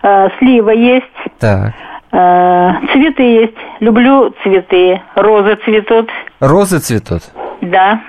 э, 0.02 0.28
слива 0.38 0.70
есть. 0.70 1.06
Так. 1.38 1.74
Э, 2.12 2.72
цветы 2.92 3.22
есть. 3.22 3.56
Люблю 3.80 4.34
цветы. 4.42 5.00
Розы 5.14 5.56
цветут. 5.64 6.10
Розы 6.40 6.78
цветут? 6.78 7.22
Да. 7.60 8.00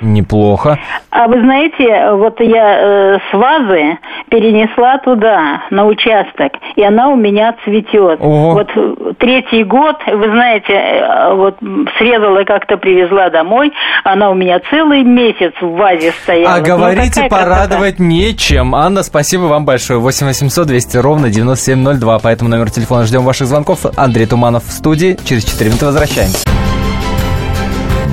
Неплохо. 0.00 0.78
А 1.10 1.26
вы 1.28 1.40
знаете, 1.40 2.12
вот 2.12 2.40
я 2.40 2.78
э, 2.78 3.18
с 3.30 3.32
вазы 3.32 3.98
перенесла 4.28 4.98
туда, 4.98 5.62
на 5.70 5.86
участок, 5.86 6.52
и 6.74 6.82
она 6.82 7.08
у 7.08 7.16
меня 7.16 7.54
цветет. 7.64 8.18
Ого. 8.20 8.52
Вот 8.52 9.18
третий 9.18 9.64
год, 9.64 9.96
вы 10.06 10.30
знаете, 10.30 10.72
э, 10.72 11.34
вот 11.34 11.56
срезала 11.98 12.44
как-то, 12.44 12.76
привезла 12.76 13.30
домой, 13.30 13.72
она 14.04 14.30
у 14.30 14.34
меня 14.34 14.60
целый 14.70 15.02
месяц 15.02 15.52
в 15.60 15.70
вазе 15.76 16.12
стояла. 16.22 16.56
А 16.56 16.58
ну, 16.58 16.64
говорите, 16.64 17.22
порадовать 17.28 17.96
красота. 17.96 18.02
нечем. 18.02 18.74
Анна, 18.74 19.02
спасибо 19.02 19.42
вам 19.42 19.64
большое. 19.64 19.98
8 19.98 20.26
800 20.26 20.66
200 20.66 20.96
ровно 20.98 21.30
9702. 21.30 22.18
По 22.18 22.28
этому 22.28 22.50
номеру 22.50 22.68
телефона 22.68 23.04
ждем 23.04 23.22
ваших 23.22 23.46
звонков. 23.46 23.86
Андрей 23.96 24.26
Туманов 24.26 24.64
в 24.64 24.70
студии. 24.70 25.16
Через 25.24 25.44
4 25.44 25.70
минуты 25.70 25.86
возвращаемся. 25.86 26.55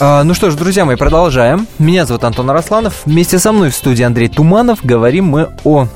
Ну 0.00 0.32
что 0.32 0.50
ж, 0.50 0.54
друзья 0.54 0.86
мои, 0.86 0.96
продолжаем. 0.96 1.66
Меня 1.78 2.06
зовут 2.06 2.24
Антон 2.24 2.48
Арасланов. 2.48 3.02
Вместе 3.04 3.38
со 3.38 3.52
мной 3.52 3.68
в 3.68 3.74
студии 3.74 4.02
Андрей 4.02 4.28
Туманов. 4.28 4.82
Говорим 4.82 5.26
мы 5.26 5.50
о 5.62 5.88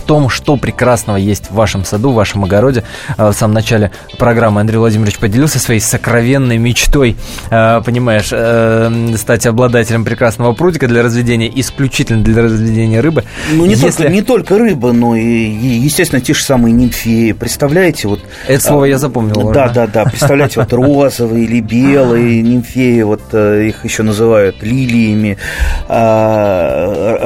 том, 0.00 0.28
что 0.28 0.56
прекрасного 0.56 1.16
есть 1.16 1.50
в 1.50 1.54
вашем 1.54 1.84
саду, 1.84 2.10
в 2.10 2.14
вашем 2.14 2.44
огороде. 2.44 2.84
А, 3.16 3.32
в 3.32 3.34
самом 3.34 3.54
начале 3.54 3.90
программы 4.18 4.60
Андрей 4.60 4.78
Владимирович 4.78 5.18
поделился 5.18 5.58
своей 5.58 5.80
сокровенной 5.80 6.58
мечтой, 6.58 7.16
а, 7.50 7.80
понимаешь, 7.80 8.28
э, 8.32 9.14
стать 9.16 9.46
обладателем 9.46 10.04
прекрасного 10.04 10.52
прудика 10.52 10.88
для 10.88 11.02
разведения, 11.02 11.50
исключительно 11.54 12.22
для 12.22 12.42
разведения 12.42 13.00
рыбы. 13.00 13.24
Ну, 13.52 13.66
не, 13.66 13.74
Если... 13.74 13.90
только, 13.90 14.12
не 14.12 14.22
только 14.22 14.58
рыба, 14.58 14.92
но 14.92 15.16
и, 15.16 15.24
естественно, 15.24 16.20
те 16.20 16.34
же 16.34 16.42
самые 16.42 16.72
нимфеи. 16.72 17.32
Представляете, 17.32 18.08
вот... 18.08 18.20
Это 18.46 18.62
слово 18.62 18.86
я 18.86 18.98
запомнил. 18.98 19.52
Да, 19.52 19.68
да, 19.68 19.86
да. 19.86 20.04
Представляете, 20.04 20.60
вот 20.60 20.72
розовые 20.72 21.44
или 21.44 21.60
белые 21.60 22.42
нимфеи, 22.46 23.02
вот 23.02 23.22
э, 23.32 23.68
их 23.68 23.84
еще 23.84 24.02
называют 24.02 24.62
лилиями, 24.62 25.38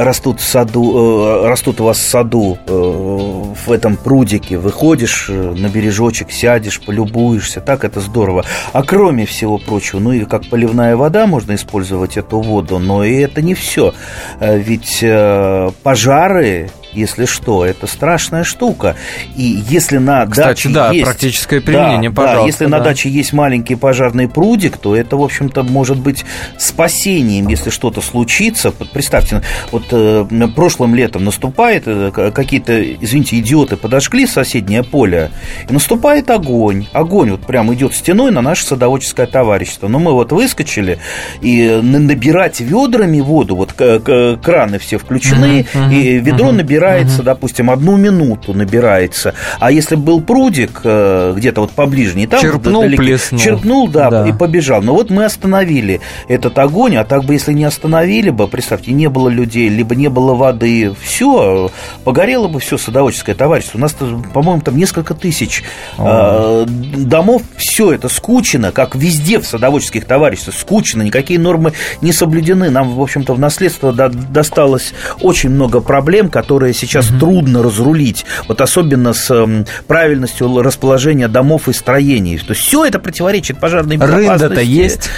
растут 0.00 0.40
в 0.40 0.44
саду, 0.44 1.44
э, 1.44 1.48
растут 1.48 1.80
у 1.80 1.84
вас 1.84 1.98
в 1.98 2.08
саду 2.08 2.58
в 2.66 3.72
этом 3.72 3.96
прудике, 3.96 4.58
выходишь 4.58 5.26
э, 5.28 5.32
на 5.32 5.68
бережочек, 5.68 6.30
сядешь, 6.30 6.80
полюбуешься, 6.80 7.60
так 7.60 7.84
это 7.84 8.00
здорово. 8.00 8.44
А 8.72 8.82
кроме 8.82 9.26
всего 9.26 9.58
прочего, 9.58 10.00
ну 10.00 10.12
и 10.12 10.24
как 10.24 10.48
поливная 10.48 10.96
вода 10.96 11.26
можно 11.26 11.54
использовать 11.54 12.16
эту 12.16 12.40
воду, 12.40 12.78
но 12.78 13.04
и 13.04 13.14
это 13.16 13.42
не 13.42 13.54
все. 13.54 13.94
Э, 14.40 14.58
ведь 14.58 15.04
пожары 15.82 16.70
если 16.92 17.24
что, 17.24 17.64
это 17.64 17.86
страшная 17.86 18.44
штука. 18.44 18.96
И 19.36 19.62
если 19.68 19.98
на 19.98 20.26
Кстати, 20.26 20.46
даче 20.46 20.68
да, 20.70 20.90
есть... 20.90 21.04
практическое 21.04 21.60
применение, 21.60 22.10
да, 22.10 22.16
пожалуйста. 22.16 22.40
Да, 22.40 22.46
если 22.46 22.64
да. 22.66 22.78
на 22.78 22.84
даче 22.84 23.08
есть 23.08 23.32
маленький 23.32 23.74
пожарный 23.76 24.28
прудик, 24.28 24.76
то 24.76 24.96
это, 24.96 25.16
в 25.16 25.22
общем-то, 25.22 25.62
может 25.62 25.98
быть 25.98 26.24
спасением, 26.58 27.48
если 27.48 27.70
что-то 27.70 28.00
случится. 28.00 28.72
Представьте, 28.72 29.42
вот 29.70 29.84
э, 29.92 30.26
прошлым 30.54 30.94
летом 30.94 31.24
наступает, 31.24 31.84
э, 31.86 32.32
какие-то, 32.34 32.82
извините, 32.82 33.38
идиоты 33.38 33.76
подожгли 33.76 34.26
соседнее 34.26 34.82
поле, 34.82 35.30
и 35.68 35.72
наступает 35.72 36.30
огонь. 36.30 36.86
Огонь 36.92 37.30
вот 37.30 37.46
прям 37.46 37.72
идет 37.74 37.94
стеной 37.94 38.30
на 38.32 38.42
наше 38.42 38.64
садоводческое 38.64 39.26
товарищество. 39.26 39.88
Но 39.88 39.98
мы 39.98 40.12
вот 40.12 40.32
выскочили, 40.32 40.98
и 41.40 41.80
набирать 41.82 42.60
ведрами 42.60 43.20
воду, 43.20 43.56
вот 43.56 43.72
краны 43.72 44.78
все 44.78 44.98
включены, 44.98 45.66
uh-huh, 45.72 45.94
и 45.94 46.18
ведро 46.18 46.48
uh-huh. 46.48 46.52
набирать 46.52 46.79
набирается, 46.80 47.16
угу. 47.16 47.24
допустим, 47.24 47.70
одну 47.70 47.96
минуту 47.96 48.54
набирается. 48.54 49.34
А 49.58 49.70
если 49.70 49.96
был 49.96 50.20
прудик 50.20 50.80
э, 50.84 51.34
где-то 51.36 51.62
вот 51.62 51.72
поближе, 51.72 52.16
не 52.16 52.26
там 52.26 52.40
черпнул, 52.40 52.82
далеко, 52.82 53.02
плеснул. 53.02 53.40
черпнул, 53.40 53.88
да, 53.88 54.10
да, 54.10 54.28
и 54.28 54.32
побежал. 54.32 54.82
Но 54.82 54.94
вот 54.94 55.10
мы 55.10 55.24
остановили 55.24 56.00
этот 56.28 56.58
огонь, 56.58 56.96
а 56.96 57.04
так 57.04 57.24
бы, 57.24 57.34
если 57.34 57.52
не 57.52 57.64
остановили 57.64 58.30
бы, 58.30 58.48
представьте, 58.48 58.92
не 58.92 59.08
было 59.08 59.28
людей, 59.28 59.68
либо 59.68 59.94
не 59.94 60.08
было 60.08 60.34
воды, 60.34 60.94
все, 61.02 61.70
погорело 62.04 62.48
бы 62.48 62.60
все 62.60 62.78
садоводческое 62.78 63.34
товарищество. 63.34 63.78
У 63.78 63.80
нас, 63.80 63.96
по-моему, 64.32 64.62
там 64.62 64.76
несколько 64.76 65.14
тысяч 65.14 65.62
э, 65.98 66.66
домов, 66.66 67.42
все 67.56 67.92
это 67.92 68.08
скучено, 68.08 68.72
как 68.72 68.94
везде 68.94 69.38
в 69.38 69.46
садоводческих 69.46 70.04
товариществах, 70.04 70.56
скучно, 70.56 71.02
никакие 71.02 71.38
нормы 71.38 71.72
не 72.00 72.12
соблюдены. 72.12 72.70
Нам, 72.70 72.94
в 72.94 73.00
общем-то, 73.00 73.34
в 73.34 73.38
наследство 73.38 73.92
досталось 73.92 74.92
очень 75.20 75.50
много 75.50 75.80
проблем, 75.80 76.28
которые 76.28 76.69
которые 76.70 76.74
сейчас 76.74 77.10
угу. 77.10 77.18
трудно 77.18 77.62
разрулить, 77.62 78.24
вот 78.48 78.60
особенно 78.60 79.12
с 79.12 79.30
эм, 79.30 79.66
правильностью 79.86 80.62
расположения 80.62 81.28
домов 81.28 81.68
и 81.68 81.72
строений. 81.72 82.38
То 82.38 82.50
есть 82.50 82.62
все 82.62 82.84
это 82.84 82.98
противоречит 82.98 83.58
пожарной 83.58 83.96
безопасности. 83.96 84.42
Рында-то 84.44 84.60
есть. 84.60 85.10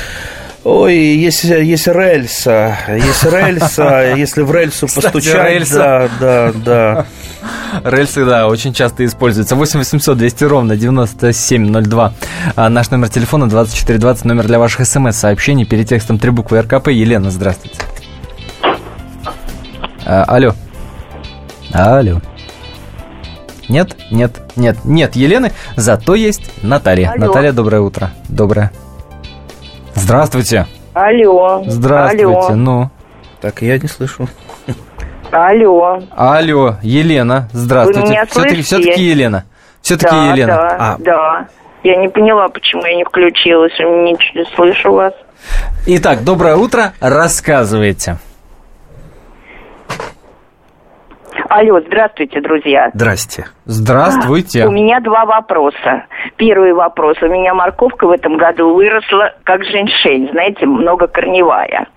Ой, 0.65 0.95
есть, 0.95 1.43
есть 1.43 1.89
рельса, 1.89 2.77
есть 2.89 3.25
рельса, 3.25 4.15
если 4.17 4.43
в 4.43 4.55
рельсу 4.55 4.87
постучать, 4.87 5.51
рельса. 5.51 6.09
да, 6.21 6.53
да, 6.53 6.53
да. 6.65 7.07
Рельсы, 7.91 8.25
да, 8.25 8.47
очень 8.47 8.73
часто 8.73 9.05
используются. 9.05 9.57
8 9.57 9.81
800 9.81 10.17
200 10.17 10.45
ровно 10.45 10.77
9702. 10.77 12.15
А 12.55 12.69
наш 12.69 12.91
номер 12.91 13.09
телефона 13.09 13.49
2420, 13.49 14.25
номер 14.25 14.47
для 14.47 14.61
ваших 14.61 14.87
смс-сообщений. 14.87 15.65
Перед 15.65 15.89
текстом 15.89 16.21
три 16.21 16.31
буквы 16.31 16.61
РКП. 16.61 16.89
Елена, 16.89 17.33
здравствуйте. 17.33 17.81
А, 20.05 20.25
алло. 20.29 20.55
Алло. 21.73 22.21
Нет, 23.69 23.97
нет, 24.11 24.33
нет, 24.57 24.85
нет 24.85 25.17
Елены, 25.17 25.53
зато 25.77 26.15
есть 26.15 26.63
Наталья. 26.63 27.13
Алло. 27.13 27.27
Наталья, 27.27 27.53
доброе 27.53 27.81
утро. 27.81 28.11
Доброе. 28.29 28.71
Здравствуйте. 29.95 30.67
Алло. 30.93 31.63
Здравствуйте, 31.67 32.25
Алло. 32.25 32.55
ну. 32.55 32.91
Так, 33.41 33.63
я 33.63 33.79
не 33.79 33.89
слышу. 33.89 34.29
Алло. 35.31 36.03
Алло, 36.11 36.77
Елена, 36.83 37.49
здравствуйте. 37.53 38.27
Все-таки, 38.31 38.63
все-таки 38.63 39.03
Елена. 39.03 39.45
Все-таки 39.81 40.15
да, 40.15 40.33
Елена. 40.33 40.53
Да, 40.53 40.77
а. 40.79 40.97
да. 40.99 41.49
Я 41.83 41.97
не 41.97 42.09
поняла, 42.09 42.49
почему 42.49 42.85
я 42.85 42.95
не 42.95 43.05
включилась. 43.05 43.77
Не 43.79 44.17
слышу 44.55 44.93
вас. 44.93 45.15
Итак, 45.87 46.23
доброе 46.23 46.57
утро. 46.57 46.93
Рассказывайте. 47.01 48.19
Алло, 51.49 51.81
здравствуйте, 51.81 52.41
друзья. 52.41 52.91
Здрасте. 52.95 53.47
Здравствуйте. 53.65 54.67
У 54.67 54.71
меня 54.71 55.01
два 55.01 55.25
вопроса. 55.25 56.05
Первый 56.37 56.73
вопрос. 56.73 57.17
У 57.23 57.27
меня 57.27 57.55
морковка 57.55 58.07
в 58.07 58.11
этом 58.11 58.37
году 58.37 58.75
выросла 58.75 59.35
как 59.45 59.65
женьшень, 59.65 60.31
знаете, 60.33 60.67
многокорневая. 60.67 61.89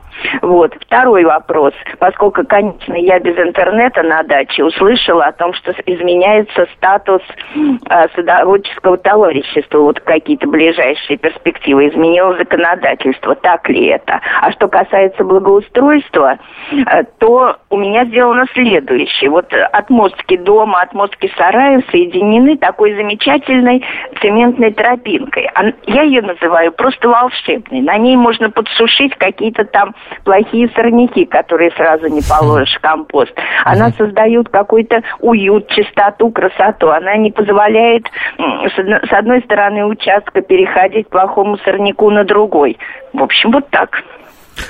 Вот. 0.41 0.73
Второй 0.82 1.25
вопрос. 1.25 1.73
Поскольку, 1.99 2.45
конечно, 2.45 2.93
я 2.93 3.19
без 3.19 3.38
интернета 3.38 4.04
на 4.04 4.23
даче 4.23 4.63
услышала 4.63 5.25
о 5.25 5.32
том, 5.32 5.54
что 5.54 5.73
изменяется 5.86 6.67
статус 6.78 7.21
э, 7.56 8.08
садоводческого 8.15 8.97
товарищества, 8.97 9.80
вот 9.80 9.99
какие-то 9.99 10.47
ближайшие 10.47 11.17
перспективы, 11.17 11.89
изменилось 11.89 12.38
законодательство. 12.39 13.36
Так 13.36 13.69
ли 13.69 13.88
это? 13.88 14.21
А 14.41 14.51
что 14.51 14.67
касается 14.67 15.23
благоустройства, 15.23 16.38
э, 16.71 17.04
то 17.19 17.58
у 17.69 17.78
меня 17.78 18.06
сделано 18.06 18.45
следующее. 18.54 19.30
Вот 19.30 19.51
отмостки 19.54 20.38
дома, 20.38 20.82
отмостки 20.82 21.32
сараев 21.38 21.84
соединены 21.91 22.58
такой 22.58 22.95
замечательной 22.95 23.84
цементной 24.21 24.71
тропинкой. 24.73 25.49
Я 25.88 26.04
ее 26.04 26.21
называю 26.21 26.71
просто 26.71 27.10
волшебной. 27.10 27.82
На 27.82 27.97
ней 27.97 28.15
можно 28.15 28.49
подсушить 28.49 29.15
какие-то 29.15 29.65
там 29.65 29.93
плохие 30.24 30.70
сорняки, 30.76 31.26
которые 31.26 31.72
сразу 31.72 32.08
не 32.08 32.22
положишь 32.22 32.76
в 32.76 32.82
компост. 32.82 33.34
Она 33.63 33.91
создает 33.91 34.50
какой-то 34.50 35.02
уют, 35.20 35.68
чистоту, 35.70 36.32
красоту. 36.32 36.89
Она 36.89 37.15
не 37.18 37.32
позволяет 37.32 38.06
с 38.38 39.13
одной 39.13 39.41
стороны 39.44 39.86
участка 39.86 40.41
переходить 40.41 41.10
плохому 41.10 41.58
сорняку 41.60 42.10
на 42.10 42.24
другой. 42.24 42.78
В 43.13 43.24
общем, 43.24 43.52
вот 43.52 43.70
так. 43.70 43.89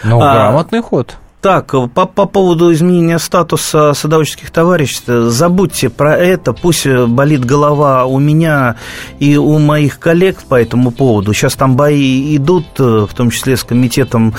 Ну, 0.04 0.19
а, 0.21 0.34
грамотный 0.34 0.82
ход. 0.82 1.15
Так, 1.45 1.75
по, 1.93 2.08
по 2.08 2.25
поводу 2.25 2.73
изменения 2.73 3.19
статуса 3.19 3.93
садоводческих 3.93 4.49
товариществ, 4.49 5.05
забудьте 5.08 5.91
про 5.91 6.17
это, 6.17 6.53
пусть 6.53 6.88
болит 6.88 7.45
голова 7.45 8.05
у 8.05 8.17
меня 8.17 8.77
и 9.19 9.38
у 9.38 9.60
моих 9.60 9.99
коллег 9.99 10.41
по 10.49 10.60
этому 10.60 10.89
поводу. 10.89 11.34
Сейчас 11.34 11.53
там 11.53 11.75
бои 11.75 12.36
идут, 12.36 12.65
в 12.79 13.10
том 13.15 13.29
числе 13.29 13.58
с 13.58 13.63
комитетом 13.63 14.34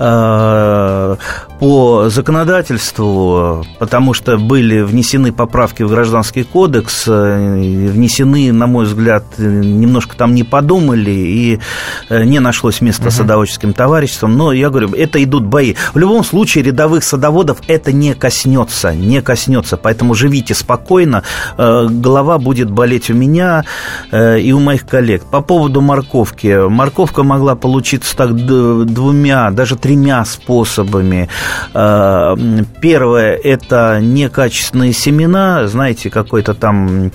э, 0.00 1.16
по 1.60 2.08
законодательству, 2.08 3.66
потому 3.78 4.14
что 4.14 4.38
были 4.38 4.80
внесены 4.80 5.30
поправки 5.30 5.82
в 5.82 5.90
Гражданский 5.90 6.42
кодекс, 6.42 7.06
внесены, 7.06 8.50
на 8.50 8.66
мой 8.66 8.86
взгляд, 8.86 9.24
немножко 9.38 10.16
там 10.16 10.34
не 10.34 10.42
подумали, 10.42 11.10
и 11.10 11.60
не 12.08 12.40
нашлось 12.40 12.80
места 12.80 13.08
угу. 13.08 13.10
садоводческим 13.10 13.74
товариществам. 13.74 14.38
Но 14.38 14.52
я 14.52 14.70
говорю, 14.70 14.94
это 14.94 15.22
идут 15.22 15.44
бои. 15.44 15.74
В 15.92 15.98
любом 15.98 16.24
случае, 16.24 16.64
рядовых 16.64 17.04
садоводов 17.04 17.58
это 17.66 17.92
не 17.92 18.14
коснется, 18.14 18.94
не 18.94 19.20
коснется. 19.20 19.76
Поэтому 19.76 20.14
живите 20.14 20.54
спокойно, 20.54 21.24
голова 21.58 22.38
будет 22.38 22.70
болеть 22.70 23.10
у 23.10 23.14
меня 23.14 23.64
и 24.12 24.50
у 24.52 24.60
моих 24.60 24.86
коллег. 24.86 25.24
По 25.24 25.42
поводу 25.42 25.82
морковки. 25.82 26.68
Морковка 26.68 27.22
могла 27.22 27.54
получиться 27.54 28.16
так 28.16 28.34
двумя, 28.34 29.50
даже 29.50 29.76
тремя 29.76 30.24
способами. 30.24 31.28
Э, 31.74 32.36
первое– 32.80 33.34
это 33.44 33.98
некачественные 34.00 34.92
семена, 34.92 35.66
знаете, 35.66 36.10
какой-то 36.10 36.54
там 36.54 37.12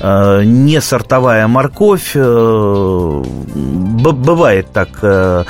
э, 0.00 0.42
не 0.44 0.80
сортовая 0.80 1.46
морковь. 1.48 2.12
Э, 2.14 3.22
бывает 3.54 4.72
так 4.72 5.46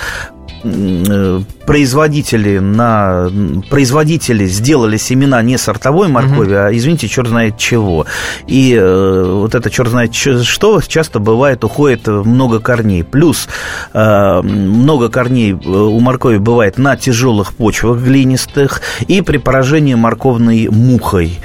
производители, 1.66 2.58
на, 2.58 3.30
производители 3.68 4.46
сделали 4.46 4.96
семена 4.96 5.42
не 5.42 5.58
сортовой 5.58 6.08
моркови, 6.08 6.54
угу. 6.54 6.54
а, 6.54 6.70
извините, 6.72 7.08
черт 7.08 7.28
знает 7.28 7.58
чего. 7.58 8.06
И 8.46 8.74
э, 8.74 9.24
вот 9.24 9.54
это 9.54 9.70
черт 9.70 9.90
знает 9.90 10.14
что 10.14 10.80
часто 10.80 11.18
бывает, 11.18 11.64
уходит 11.64 12.06
много 12.06 12.60
корней. 12.60 13.04
Плюс 13.04 13.48
э, 13.92 14.40
много 14.42 15.08
корней 15.08 15.52
э, 15.52 15.68
у 15.68 15.98
моркови 16.00 16.38
бывает 16.38 16.78
на 16.78 16.96
тяжелых 16.96 17.54
почвах 17.54 17.98
глинистых 17.98 18.80
и 19.08 19.20
при 19.20 19.38
поражении 19.38 19.94
морковной 19.94 20.68
мухой. 20.68 21.38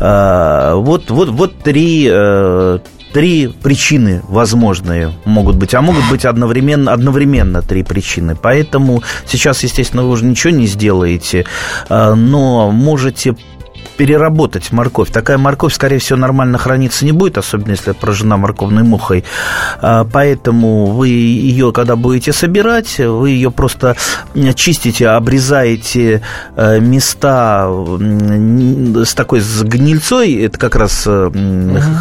Э, 0.00 0.74
вот, 0.74 1.10
вот, 1.10 1.28
вот 1.28 1.58
три, 1.58 2.08
э, 2.10 2.78
три 3.12 3.48
причины 3.48 4.22
возможные 4.28 5.12
могут 5.24 5.56
быть, 5.56 5.74
а 5.74 5.82
могут 5.82 6.08
быть 6.10 6.24
одновременно, 6.24 6.92
одновременно 6.92 7.62
три 7.62 7.82
причины. 7.82 8.36
Поэтому 8.40 9.02
сейчас, 9.26 9.62
естественно, 9.62 10.02
вы 10.02 10.10
уже 10.10 10.24
ничего 10.24 10.52
не 10.52 10.66
сделаете, 10.66 11.46
а, 11.88 12.14
но 12.14 12.70
можете 12.70 13.34
переработать 13.98 14.70
морковь. 14.70 15.10
Такая 15.10 15.38
морковь, 15.38 15.74
скорее 15.74 15.98
всего, 15.98 16.18
нормально 16.18 16.56
храниться 16.56 17.04
не 17.04 17.10
будет, 17.10 17.36
особенно 17.36 17.72
если 17.72 17.90
поражена 17.90 18.36
морковной 18.36 18.84
мухой. 18.84 19.24
А, 19.82 20.06
поэтому 20.10 20.86
вы 20.86 21.08
ее, 21.08 21.72
когда 21.72 21.96
будете 21.96 22.32
собирать, 22.32 22.98
вы 22.98 23.30
ее 23.30 23.50
просто 23.50 23.96
чистите, 24.54 25.08
обрезаете 25.08 26.22
э, 26.54 26.78
места 26.78 27.68
с 29.04 29.14
такой 29.14 29.40
с 29.40 29.64
гнильцой, 29.64 30.32
это 30.34 30.58
как 30.58 30.76
раз 30.76 31.04
угу. 31.04 31.34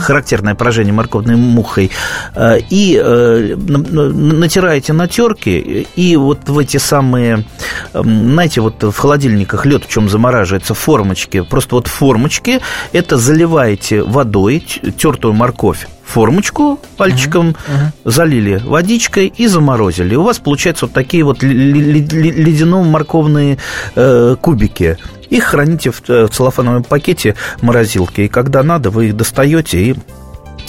характерное 0.04 0.54
поражение 0.54 0.94
морковной 0.94 1.36
мухой, 1.36 1.90
э, 2.36 2.60
и 2.70 3.56
натираете 3.58 4.94
на 4.94 5.08
терке, 5.08 5.60
и 5.60 6.16
вот 6.16 6.48
в 6.48 6.60
эти 6.60 6.78
самые, 6.78 7.44
знаете, 7.92 8.62
вот 8.62 8.84
в 8.84 8.96
холодильниках 8.96 9.66
лед 9.66 9.84
в 9.86 9.90
чем 9.90 10.10
замораживается, 10.10 10.76
формочки, 10.76 11.42
просто 11.42 11.76
вот 11.76 11.87
формочки. 11.88 12.60
Это 12.92 13.18
заливаете 13.18 14.04
водой 14.04 14.64
тертую 14.98 15.34
морковь 15.34 15.88
формочку 16.08 16.80
пальчиком, 16.96 17.50
uh-huh. 17.50 17.92
залили 18.06 18.62
водичкой 18.64 19.28
и 19.28 19.48
заморозили. 19.48 20.16
У 20.16 20.24
вас 20.24 20.40
получаются 20.40 20.86
вот 20.86 20.94
такие 20.94 21.26
вот 21.26 21.44
ледяно-морковные 21.44 23.58
э, 23.96 24.36
кубики. 24.40 24.98
Их 25.30 25.44
храните 25.44 25.92
в, 25.92 26.02
э, 26.08 26.28
в 26.28 26.30
целлофановом 26.30 26.84
пакете 26.84 27.36
морозилки. 27.62 28.22
И 28.22 28.30
когда 28.30 28.64
надо, 28.64 28.90
вы 28.90 29.08
их 29.08 29.18
достаете 29.18 29.80
и 29.80 29.96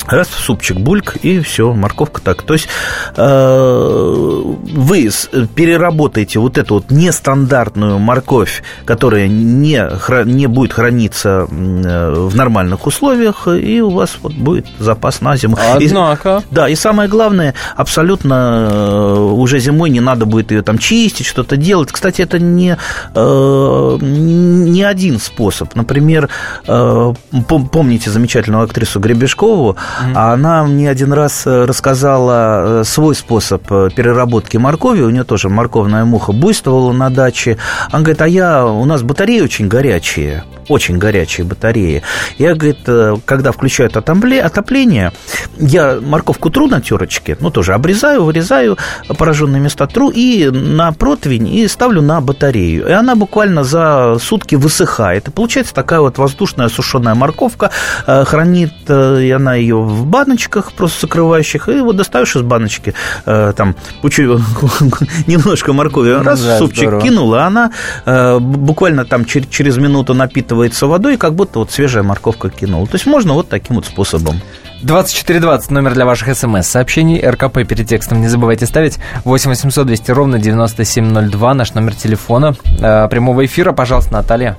Раз 0.08 0.28
супчик 0.28 0.78
бульк, 0.78 1.16
и 1.22 1.40
все, 1.40 1.72
морковка 1.74 2.22
так. 2.22 2.42
То 2.42 2.54
есть 2.54 2.68
э, 3.14 4.42
вы 4.74 5.10
переработаете 5.54 6.38
вот 6.38 6.56
эту 6.56 6.74
вот 6.74 6.90
нестандартную 6.90 7.98
морковь, 7.98 8.62
которая 8.86 9.28
не, 9.28 9.86
не 10.24 10.46
будет 10.46 10.72
храниться 10.72 11.46
э, 11.50 12.14
в 12.16 12.34
нормальных 12.34 12.86
условиях, 12.86 13.46
и 13.48 13.82
у 13.82 13.90
вас 13.90 14.16
вот 14.22 14.32
будет 14.32 14.66
запас 14.78 15.20
на 15.20 15.36
зиму. 15.36 15.58
Однако. 15.74 16.42
И, 16.50 16.54
да, 16.54 16.68
и 16.68 16.74
самое 16.74 17.08
главное, 17.08 17.54
абсолютно 17.76 18.68
э, 18.70 19.14
уже 19.18 19.58
зимой 19.58 19.90
не 19.90 20.00
надо 20.00 20.24
будет 20.24 20.52
ее 20.52 20.62
там 20.62 20.78
чистить, 20.78 21.26
что-то 21.26 21.58
делать. 21.58 21.92
Кстати, 21.92 22.22
это 22.22 22.38
не, 22.38 22.78
не 23.14 24.82
один 24.82 25.18
способ. 25.18 25.74
Например, 25.74 26.28
помните 26.64 28.10
замечательную 28.10 28.64
актрису 28.64 29.00
Гребешкову, 29.00 29.76
а 30.14 30.32
она 30.32 30.64
мне 30.64 30.90
один 30.90 31.12
раз 31.12 31.46
э, 31.46 31.64
рассказала 31.64 32.80
э, 32.80 32.84
свой 32.84 33.14
способ 33.14 33.62
э, 33.70 33.90
переработки 33.94 34.56
моркови. 34.56 35.02
У 35.02 35.10
нее 35.10 35.24
тоже 35.24 35.48
морковная 35.48 36.04
муха 36.04 36.32
буйствовала 36.32 36.92
на 36.92 37.10
даче. 37.10 37.58
Она 37.90 38.02
говорит, 38.02 38.22
а 38.22 38.28
я, 38.28 38.66
у 38.66 38.84
нас 38.84 39.02
батареи 39.02 39.40
очень 39.40 39.68
горячие 39.68 40.44
очень 40.68 40.98
горячие 40.98 41.46
батареи. 41.46 42.02
Я, 42.36 42.54
говорит, 42.54 42.86
когда 43.24 43.52
включают 43.52 43.96
отопление, 43.96 45.12
я 45.56 45.98
морковку 45.98 46.50
тру 46.50 46.66
на 46.66 46.82
терочке, 46.82 47.38
ну, 47.40 47.50
тоже 47.50 47.72
обрезаю, 47.72 48.24
вырезаю 48.24 48.76
пораженные 49.16 49.62
места, 49.62 49.86
тру 49.86 50.10
и 50.10 50.50
на 50.50 50.92
противень 50.92 51.48
и 51.48 51.66
ставлю 51.68 52.02
на 52.02 52.20
батарею. 52.20 52.86
И 52.86 52.92
она 52.92 53.14
буквально 53.14 53.64
за 53.64 54.18
сутки 54.20 54.56
высыхает. 54.56 55.28
И 55.28 55.30
получается 55.30 55.74
такая 55.74 56.00
вот 56.00 56.18
воздушная 56.18 56.68
сушеная 56.68 57.14
морковка. 57.14 57.70
Хранит, 58.04 58.74
и 58.90 59.30
она 59.30 59.54
ее 59.54 59.87
в 59.88 60.06
баночках, 60.06 60.72
просто 60.72 61.06
закрывающих, 61.06 61.68
и 61.68 61.80
вот 61.80 61.96
достаешь 61.96 62.36
из 62.36 62.42
баночки, 62.42 62.94
э, 63.26 63.52
там, 63.56 63.74
немножко 64.02 65.72
моркови, 65.72 66.12
раз 66.12 66.42
да, 66.42 66.58
супчик 66.58 66.82
здорово. 66.82 67.02
кинула, 67.02 67.44
она 67.44 67.72
э, 68.04 68.38
буквально 68.38 69.04
там 69.04 69.24
через, 69.24 69.48
через 69.48 69.76
минуту 69.78 70.14
напитывается 70.14 70.86
водой, 70.86 71.16
как 71.16 71.34
будто 71.34 71.60
вот 71.60 71.70
свежая 71.70 72.02
морковка 72.02 72.50
кинула. 72.50 72.86
То 72.86 72.94
есть 72.94 73.06
можно 73.06 73.34
вот 73.34 73.48
таким 73.48 73.76
вот 73.76 73.86
способом. 73.86 74.40
2420, 74.82 75.70
номер 75.72 75.94
для 75.94 76.04
ваших 76.06 76.34
смс-сообщений. 76.36 77.20
РКП 77.20 77.66
перед 77.68 77.86
текстом 77.86 78.20
не 78.20 78.28
забывайте 78.28 78.66
ставить. 78.66 78.98
8 79.24 79.50
800 79.50 79.86
200 79.86 80.10
ровно 80.12 80.38
9702, 80.38 81.54
наш 81.54 81.74
номер 81.74 81.94
телефона. 81.94 82.54
Э, 82.80 83.08
прямого 83.08 83.44
эфира, 83.44 83.72
пожалуйста, 83.72 84.12
Наталья. 84.12 84.56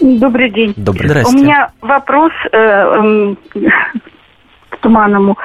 Добрый 0.00 0.50
день. 0.52 0.74
Добрый. 0.76 1.24
У 1.24 1.32
меня 1.32 1.70
вопрос 1.80 2.32
э, 2.52 2.58
э, 2.58 3.34
Туманному. 4.80 5.36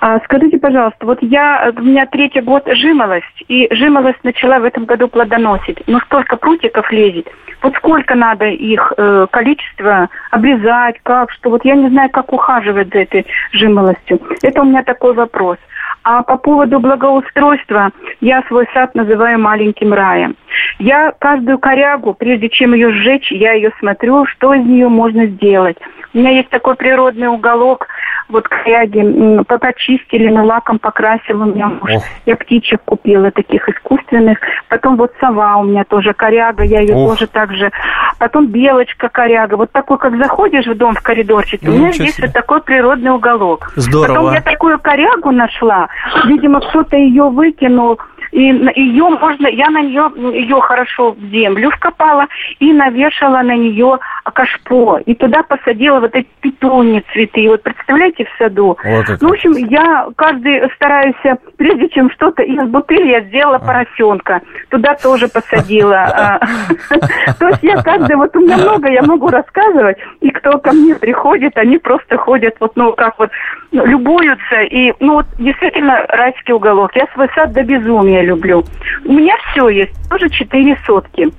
А, 0.00 0.20
скажите, 0.24 0.58
пожалуйста, 0.58 1.06
вот 1.06 1.18
я, 1.22 1.72
у 1.76 1.80
меня 1.80 2.06
третий 2.06 2.40
год 2.40 2.64
жимолость, 2.66 3.44
и 3.48 3.68
жимолость 3.70 4.22
начала 4.22 4.58
в 4.58 4.64
этом 4.64 4.84
году 4.84 5.08
плодоносить. 5.08 5.82
Но 5.86 6.00
столько 6.00 6.36
прутиков 6.36 6.90
лезет. 6.92 7.26
Вот 7.62 7.74
сколько 7.76 8.14
надо 8.14 8.44
их 8.44 8.92
э, 8.96 9.26
количество 9.30 10.10
обрезать, 10.30 10.96
как, 11.02 11.30
что. 11.30 11.48
Вот 11.48 11.64
я 11.64 11.74
не 11.74 11.88
знаю, 11.88 12.10
как 12.10 12.32
ухаживать 12.32 12.92
за 12.92 12.98
этой 13.00 13.26
жимолостью. 13.52 14.20
Это 14.42 14.60
у 14.60 14.64
меня 14.66 14.82
такой 14.82 15.14
вопрос. 15.14 15.56
А 16.02 16.22
по 16.22 16.36
поводу 16.36 16.80
благоустройства, 16.80 17.90
я 18.20 18.42
свой 18.48 18.68
сад 18.74 18.94
называю 18.94 19.38
маленьким 19.38 19.94
раем. 19.94 20.36
Я 20.78 21.12
каждую 21.18 21.58
корягу, 21.58 22.12
прежде 22.12 22.50
чем 22.50 22.74
ее 22.74 22.92
сжечь, 22.92 23.32
я 23.32 23.52
ее 23.52 23.72
смотрю, 23.78 24.26
что 24.26 24.52
из 24.52 24.66
нее 24.66 24.88
можно 24.88 25.24
сделать. 25.24 25.78
У 26.12 26.18
меня 26.18 26.30
есть 26.30 26.50
такой 26.50 26.76
природный 26.76 27.28
уголок, 27.28 27.86
вот 28.28 28.48
коряги 28.48 29.42
почистили, 29.44 30.28
но 30.28 30.44
лаком 30.44 30.78
покрасил 30.78 31.42
у 31.42 31.44
меня 31.46 31.68
муж. 31.68 31.90
Ох. 31.96 32.04
Я 32.26 32.36
птичек 32.36 32.80
купила, 32.84 33.30
таких 33.30 33.68
искусственных. 33.68 34.38
Потом 34.68 34.96
вот 34.96 35.12
сова 35.20 35.56
у 35.56 35.64
меня 35.64 35.84
тоже 35.84 36.14
коряга, 36.14 36.64
я 36.64 36.80
ее 36.80 36.94
Ох. 36.94 37.10
тоже 37.10 37.26
так 37.26 37.52
же. 37.52 37.70
Потом 38.18 38.46
белочка 38.46 39.08
коряга. 39.08 39.56
Вот 39.56 39.72
такой, 39.72 39.98
как 39.98 40.16
заходишь 40.16 40.66
в 40.66 40.74
дом 40.76 40.94
в 40.94 41.02
коридорчик, 41.02 41.60
у 41.62 41.70
меня 41.70 41.92
здесь 41.92 42.18
вот 42.18 42.32
такой 42.32 42.62
природный 42.62 43.10
уголок. 43.10 43.72
Здорово. 43.76 44.16
Потом 44.16 44.34
я 44.34 44.40
такую 44.40 44.78
корягу 44.78 45.30
нашла. 45.30 45.88
Видимо, 46.24 46.60
кто-то 46.60 46.96
ее 46.96 47.28
выкинул 47.28 47.98
и 48.34 48.40
ее 48.74 49.08
можно, 49.10 49.46
я 49.46 49.70
на 49.70 49.80
нее, 49.80 50.10
ее 50.34 50.60
хорошо 50.60 51.12
в 51.12 51.20
землю 51.30 51.70
вкопала 51.70 52.26
и 52.58 52.72
навешала 52.72 53.42
на 53.42 53.56
нее 53.56 54.00
кашпо. 54.30 54.98
И 55.04 55.14
туда 55.14 55.42
посадила 55.42 56.00
вот 56.00 56.14
эти 56.14 56.28
петуньи 56.40 57.04
цветы. 57.12 57.48
Вот 57.48 57.62
представляете, 57.62 58.24
в 58.24 58.38
саду. 58.38 58.78
Вот 58.84 59.06
ну, 59.20 59.28
в 59.28 59.32
общем, 59.32 59.52
я 59.52 60.08
каждый 60.16 60.68
стараюсь, 60.74 61.14
прежде 61.56 61.88
чем 61.88 62.10
что-то 62.10 62.42
из 62.42 62.62
бутыли, 62.68 63.10
я 63.10 63.20
сделала 63.22 63.58
поросенка. 63.58 64.40
Туда 64.70 64.94
тоже 64.94 65.28
посадила. 65.28 65.94
А. 66.24 66.38
То 67.38 67.48
есть 67.48 67.62
я 67.62 67.82
каждый, 67.82 68.16
вот 68.16 68.34
у 68.36 68.40
меня 68.40 68.56
много, 68.56 68.88
я 68.88 69.02
могу 69.02 69.28
рассказывать. 69.28 69.96
И 70.20 70.30
кто 70.30 70.58
ко 70.58 70.72
мне 70.72 70.94
приходит, 70.94 71.56
они 71.56 71.78
просто 71.78 72.16
ходят 72.16 72.54
вот, 72.60 72.72
ну, 72.76 72.92
как 72.92 73.18
вот, 73.18 73.30
любуются. 73.72 74.62
И, 74.62 74.92
ну, 75.00 75.14
вот 75.14 75.26
действительно 75.38 76.04
райский 76.08 76.52
уголок. 76.52 76.94
Я 76.94 77.06
свой 77.14 77.28
сад 77.34 77.52
до 77.52 77.62
безумия 77.62 78.22
люблю. 78.22 78.64
У 79.04 79.12
меня 79.12 79.36
все 79.50 79.68
есть, 79.68 79.92
тоже 80.08 80.28
четыре 80.30 80.78
сотки. 80.86 81.30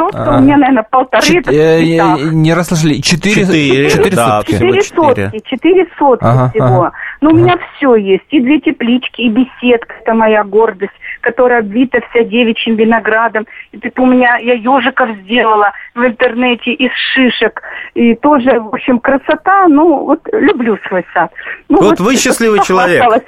Соска 0.00 0.24
А. 0.34 0.38
у 0.38 0.40
меня, 0.40 0.56
наверное, 0.56 0.86
полторы. 0.90 1.22
Чет- 1.22 1.46
это 1.48 1.52
э, 1.52 1.82
э, 1.82 2.16
Не 2.32 2.54
расслышали. 2.54 2.94
Четыре, 3.00 3.34
Четыре, 3.44 3.90
четыре 3.90 4.16
да, 4.16 4.42
всего 4.42 4.58
Четыре 4.58 4.82
сотки, 4.82 5.40
четыре 5.46 5.86
сотки 5.98 6.24
Ага, 6.24 6.50
всего. 6.50 6.64
ага. 6.64 6.92
Но 7.20 7.30
у 7.30 7.34
меня 7.34 7.58
все 7.76 7.94
есть. 7.96 8.24
И 8.30 8.40
две 8.40 8.60
теплички, 8.60 9.20
и 9.22 9.28
беседка, 9.28 9.94
это 10.02 10.14
моя 10.14 10.42
гордость, 10.44 10.92
которая 11.20 11.60
обвита 11.60 12.00
вся 12.10 12.24
девичьим 12.24 12.76
виноградом. 12.76 13.46
И 13.72 13.78
тут 13.78 13.98
у 13.98 14.06
меня, 14.06 14.36
я 14.38 14.54
ежиков 14.54 15.10
сделала 15.24 15.72
в 15.94 16.02
интернете 16.04 16.72
из 16.72 16.90
шишек. 17.12 17.60
И 17.94 18.14
тоже, 18.14 18.58
в 18.60 18.68
общем, 18.74 18.98
красота. 19.00 19.68
Ну, 19.68 20.04
вот 20.06 20.20
люблю 20.32 20.78
свой 20.88 21.04
сад. 21.12 21.30
Ну, 21.68 21.82
Вот 21.82 22.00
вы 22.00 22.16
счастливый 22.16 22.60
человек. 22.64 23.04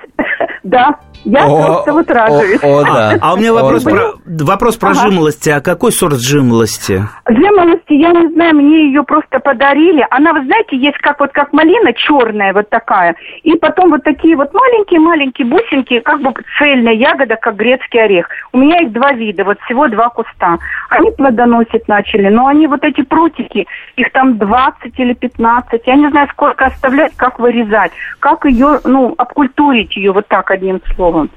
Да, 0.62 0.94
я 1.24 1.46
О, 1.46 1.64
просто 1.66 1.92
вот 1.92 2.11
радуюсь. 2.11 2.62
о, 2.62 2.78
о, 2.80 2.85
да. 2.85 3.18
А 3.20 3.35
у 3.35 3.37
меня 3.37 3.52
вопрос 3.52 3.87
О, 3.87 3.90
да. 3.90 3.96
про, 3.96 4.44
вопрос 4.44 4.76
про 4.76 4.90
Ага. 4.90 5.00
жимолости. 5.11 5.50
А 5.50 5.61
какой 5.61 5.92
сорт 5.92 6.20
жимолости? 6.20 7.02
Жимолости, 7.28 7.92
я 7.92 8.11
не 8.12 8.32
знаю, 8.32 8.56
мне 8.56 8.87
ее 8.87 9.02
просто 9.04 9.38
подарили. 9.38 10.06
Она, 10.11 10.32
вы 10.32 10.44
знаете, 10.44 10.76
есть 10.76 10.98
как 10.98 11.20
вот 11.20 11.32
как 11.32 11.52
малина 11.52 11.92
черная 11.92 12.52
вот 12.52 12.68
такая. 12.70 13.14
И 13.42 13.54
потом 13.56 13.90
вот 13.90 14.02
такие 14.02 14.37
вот 14.37 14.52
маленькие-маленькие 14.52 15.46
бусинки, 15.46 16.00
как 16.00 16.20
бы 16.20 16.32
цельная 16.58 16.94
ягода, 16.94 17.37
как 17.37 17.56
грецкий 17.56 18.02
орех. 18.02 18.28
У 18.52 18.58
меня 18.58 18.80
их 18.80 18.92
два 18.92 19.12
вида, 19.12 19.44
вот 19.44 19.58
всего 19.61 19.88
два 19.88 20.08
куста. 20.08 20.58
Они 20.90 21.11
плодоносить 21.12 21.87
начали, 21.88 22.28
но 22.28 22.46
они 22.46 22.66
вот 22.66 22.82
эти 22.85 23.02
прутики, 23.02 23.66
их 23.96 24.11
там 24.12 24.38
20 24.38 24.98
или 24.98 25.12
15. 25.14 25.82
Я 25.87 25.94
не 25.94 26.11
знаю, 26.11 26.28
сколько 26.32 26.66
оставлять, 26.66 27.12
как 27.16 27.38
вырезать, 27.38 27.92
как 28.20 28.44
ее, 28.44 28.80
ну, 28.85 29.14
обкультурить 29.16 29.96
ее 29.96 30.12
вот 30.12 30.26
так 30.28 30.50
одним 30.50 30.80
словом. 30.94 31.12
словом 31.12 31.31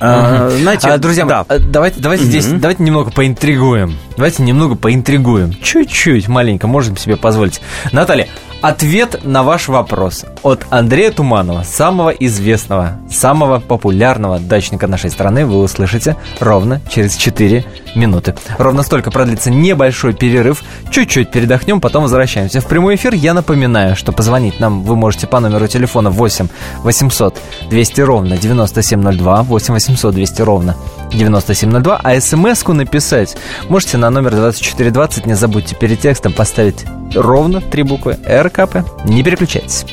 А, 0.00 0.48
знаете, 0.50 0.88
А, 0.88 0.98
друзья, 0.98 1.24
да. 1.26 1.44
э, 1.48 1.58
давайте, 1.58 2.00
давайте 2.00 2.24
Мгм. 2.24 2.30
здесь, 2.30 2.46
давайте 2.46 2.82
немного 2.82 3.10
поинтригуем. 3.10 3.96
Давайте 4.16 4.42
немного 4.42 4.74
поинтригуем. 4.74 5.54
Чуть-чуть, 5.62 6.28
маленько, 6.28 6.66
можем 6.66 6.96
себе 6.96 7.16
позволить. 7.16 7.60
Наталья, 7.92 8.26
ответ 8.62 9.20
на 9.24 9.42
ваш 9.42 9.68
вопрос 9.68 10.24
от 10.42 10.66
Андрея 10.70 11.10
Туманова, 11.10 11.62
самого 11.64 12.10
известного, 12.10 12.98
самого 13.10 13.58
популярного 13.60 14.38
дачника 14.38 14.86
нашей 14.86 15.10
страны, 15.10 15.46
вы 15.46 15.58
услышите 15.62 16.16
ровно 16.40 16.80
через 16.90 17.16
4 17.16 17.64
минуты. 17.94 18.34
Ровно 18.58 18.82
столько 18.82 19.10
продлится 19.10 19.50
небольшой 19.50 20.12
перерыв. 20.12 20.62
Чуть-чуть 20.90 21.30
передохнем, 21.30 21.80
потом 21.80 22.02
возвращаемся 22.02 22.60
в 22.60 22.66
прямой 22.66 22.96
эфир. 22.96 23.14
Я 23.14 23.32
напоминаю, 23.34 23.96
что 23.96 24.12
позвонить 24.12 24.60
нам 24.60 24.82
вы 24.82 24.96
можете 24.96 25.26
по 25.26 25.40
номеру 25.40 25.66
телефона 25.66 26.10
8 26.10 26.48
800 26.82 27.38
200 27.70 28.00
ровно 28.02 28.36
9702, 28.36 29.42
8 29.42 29.74
800 29.74 29.89
200 29.96 30.42
ровно 30.42 30.76
9702, 31.12 32.00
а 32.02 32.20
смс-ку 32.20 32.72
написать 32.72 33.36
можете 33.68 33.96
на 33.96 34.10
номер 34.10 34.34
2420. 34.34 35.26
Не 35.26 35.34
забудьте 35.34 35.76
перед 35.76 36.00
текстом 36.00 36.32
поставить 36.32 36.84
ровно 37.14 37.60
три 37.60 37.82
буквы 37.82 38.18
РКП. 38.28 38.78
Не 39.04 39.22
переключайтесь. 39.22 39.84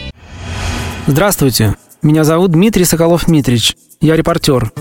Здравствуйте, 1.07 1.75
меня 2.01 2.23
зовут 2.23 2.51
Дмитрий 2.51 2.83
Соколов-Митрич, 2.83 3.75
я 4.01 4.15
репортер. 4.15 4.71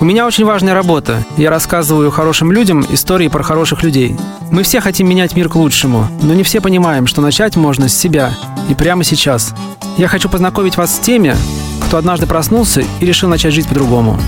У 0.00 0.04
меня 0.04 0.26
очень 0.26 0.44
важная 0.44 0.74
работа. 0.74 1.24
Я 1.36 1.48
рассказываю 1.48 2.10
хорошим 2.10 2.50
людям 2.50 2.84
истории 2.90 3.28
про 3.28 3.44
хороших 3.44 3.84
людей. 3.84 4.16
Мы 4.50 4.64
все 4.64 4.80
хотим 4.80 5.08
менять 5.08 5.36
мир 5.36 5.48
к 5.48 5.54
лучшему, 5.54 6.08
но 6.22 6.34
не 6.34 6.42
все 6.42 6.60
понимаем, 6.60 7.06
что 7.06 7.22
начать 7.22 7.54
можно 7.54 7.88
с 7.88 7.96
себя 7.96 8.32
и 8.68 8.74
прямо 8.74 9.04
сейчас. 9.04 9.54
Я 9.98 10.08
хочу 10.08 10.28
познакомить 10.28 10.76
вас 10.76 10.96
с 10.96 10.98
теми, 10.98 11.36
кто 11.92 11.98
однажды 11.98 12.26
проснулся 12.26 12.82
и 13.00 13.04
решил 13.04 13.28
начать 13.28 13.52
жить 13.52 13.68
по-другому. 13.68 14.18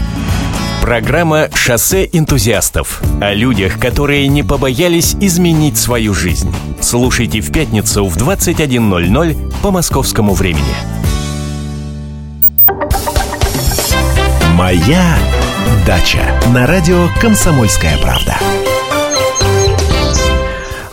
Программа 0.82 1.48
«Шоссе 1.54 2.06
энтузиастов» 2.12 3.00
о 3.22 3.32
людях, 3.32 3.78
которые 3.78 4.28
не 4.28 4.42
побоялись 4.42 5.16
изменить 5.18 5.78
свою 5.78 6.12
жизнь. 6.12 6.54
Слушайте 6.82 7.40
в 7.40 7.50
пятницу 7.50 8.04
в 8.04 8.18
21.00 8.18 9.54
по 9.62 9.70
московскому 9.70 10.34
времени. 10.34 10.74
«Моя 14.52 15.16
дача» 15.86 16.38
на 16.52 16.66
радио 16.66 17.08
«Комсомольская 17.18 17.96
правда». 17.96 18.36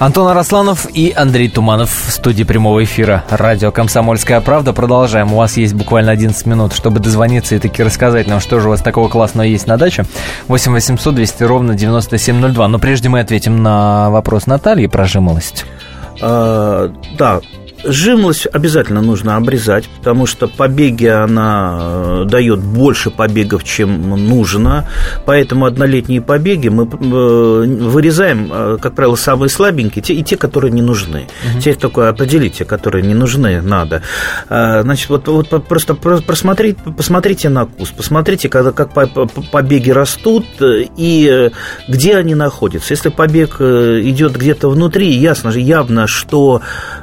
Антон 0.01 0.29
Арасланов 0.29 0.87
и 0.91 1.13
Андрей 1.15 1.47
Туманов 1.47 1.91
в 1.91 2.11
студии 2.11 2.43
прямого 2.43 2.83
эфира 2.83 3.23
радио 3.29 3.71
«Комсомольская 3.71 4.41
правда». 4.41 4.73
Продолжаем. 4.73 5.31
У 5.31 5.35
вас 5.35 5.57
есть 5.57 5.75
буквально 5.75 6.11
11 6.11 6.43
минут, 6.47 6.73
чтобы 6.73 6.99
дозвониться 6.99 7.53
и 7.53 7.59
таки 7.59 7.83
рассказать 7.83 8.25
нам, 8.25 8.39
что 8.39 8.59
же 8.59 8.67
у 8.67 8.71
вас 8.71 8.81
такого 8.81 9.09
классного 9.09 9.45
есть 9.45 9.67
на 9.67 9.77
даче. 9.77 10.05
8 10.47 10.71
800 10.71 11.13
200 11.13 11.43
ровно 11.43 11.75
9702. 11.75 12.67
Но 12.67 12.79
прежде 12.79 13.09
мы 13.09 13.19
ответим 13.19 13.61
на 13.61 14.09
вопрос 14.09 14.47
Натальи 14.47 14.87
про 14.87 15.05
жимолость. 15.05 15.65
А, 16.19 16.91
да, 17.15 17.39
жимолость 17.83 18.47
обязательно 18.51 19.01
нужно 19.01 19.35
обрезать, 19.37 19.87
потому 19.99 20.25
что 20.25 20.47
побеги 20.47 21.05
она 21.07 21.77
э, 21.81 22.25
дает 22.29 22.59
больше 22.59 23.09
побегов, 23.09 23.63
чем 23.63 24.09
нужно. 24.27 24.87
Поэтому 25.25 25.65
однолетние 25.65 26.21
побеги 26.21 26.67
мы 26.69 26.83
э, 26.83 26.87
вырезаем, 26.87 28.49
э, 28.51 28.77
как 28.81 28.95
правило, 28.95 29.15
самые 29.15 29.49
слабенькие, 29.49 30.03
те, 30.03 30.13
и 30.13 30.23
те, 30.23 30.37
которые 30.37 30.71
не 30.71 30.81
нужны. 30.81 31.27
Те, 31.61 31.73
только 31.73 32.09
определите, 32.09 32.65
которые 32.65 33.03
не 33.05 33.13
нужны, 33.13 33.61
надо. 33.61 34.01
Значит, 34.47 35.09
вот, 35.09 35.27
вот 35.27 35.67
просто 35.67 35.95
про- 35.95 36.21
просмотреть, 36.21 36.77
посмотрите 36.97 37.49
на 37.49 37.65
куст, 37.65 37.93
посмотрите, 37.95 38.49
когда, 38.49 38.71
как 38.71 38.93
по- 38.93 39.07
по- 39.07 39.27
побеги 39.27 39.91
растут 39.91 40.45
и 40.59 41.49
где 41.87 42.15
они 42.15 42.35
находятся. 42.35 42.93
Если 42.93 43.09
побег 43.09 43.59
идет 43.61 44.37
где-то 44.37 44.69
внутри, 44.69 45.11
ясно 45.11 45.51
же, 45.51 45.59
явно, 45.59 46.07
что 46.07 46.61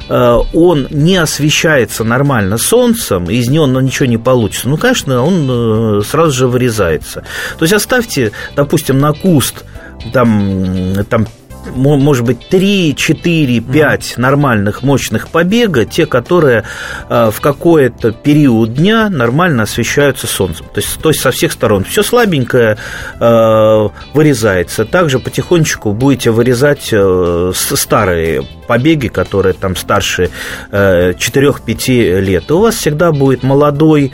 он 0.08 0.88
не 0.90 1.16
освещается 1.16 2.04
нормально 2.04 2.58
солнцем, 2.58 3.28
из 3.30 3.48
него 3.48 3.66
ну, 3.66 3.80
ничего 3.80 4.06
не 4.06 4.18
получится, 4.18 4.68
ну, 4.68 4.76
конечно, 4.76 5.22
он 5.22 5.48
э, 5.48 6.02
сразу 6.02 6.32
же 6.32 6.46
вырезается. 6.48 7.24
То 7.58 7.64
есть 7.64 7.74
оставьте, 7.74 8.32
допустим, 8.56 8.98
на 8.98 9.12
куст 9.12 9.64
там, 10.12 11.04
там 11.08 11.26
может 11.74 12.24
быть, 12.24 12.48
3, 12.48 12.94
4, 12.96 13.60
5 13.60 14.14
нормальных, 14.16 14.82
мощных 14.82 15.28
побега, 15.28 15.84
те, 15.84 16.06
которые 16.06 16.64
э, 17.08 17.30
в 17.32 17.40
какой-то 17.40 18.12
период 18.12 18.74
дня 18.74 19.08
нормально 19.08 19.64
освещаются 19.64 20.26
солнцем. 20.26 20.66
То 20.72 20.80
есть, 20.80 21.00
то 21.00 21.08
есть 21.10 21.20
со 21.20 21.30
всех 21.30 21.52
сторон. 21.52 21.84
Все 21.84 22.02
слабенькое 22.02 22.76
э, 23.20 23.88
вырезается. 24.14 24.84
Также 24.84 25.18
потихонечку 25.18 25.92
будете 25.92 26.30
вырезать 26.30 26.88
э, 26.92 27.52
старые 27.54 28.44
побеги, 28.66 29.08
которые 29.08 29.54
там 29.54 29.76
старше 29.76 30.30
э, 30.70 31.12
4-5 31.12 32.20
лет. 32.20 32.50
И 32.50 32.52
у 32.52 32.60
вас 32.60 32.76
всегда 32.76 33.12
будет 33.12 33.42
молодой 33.42 34.12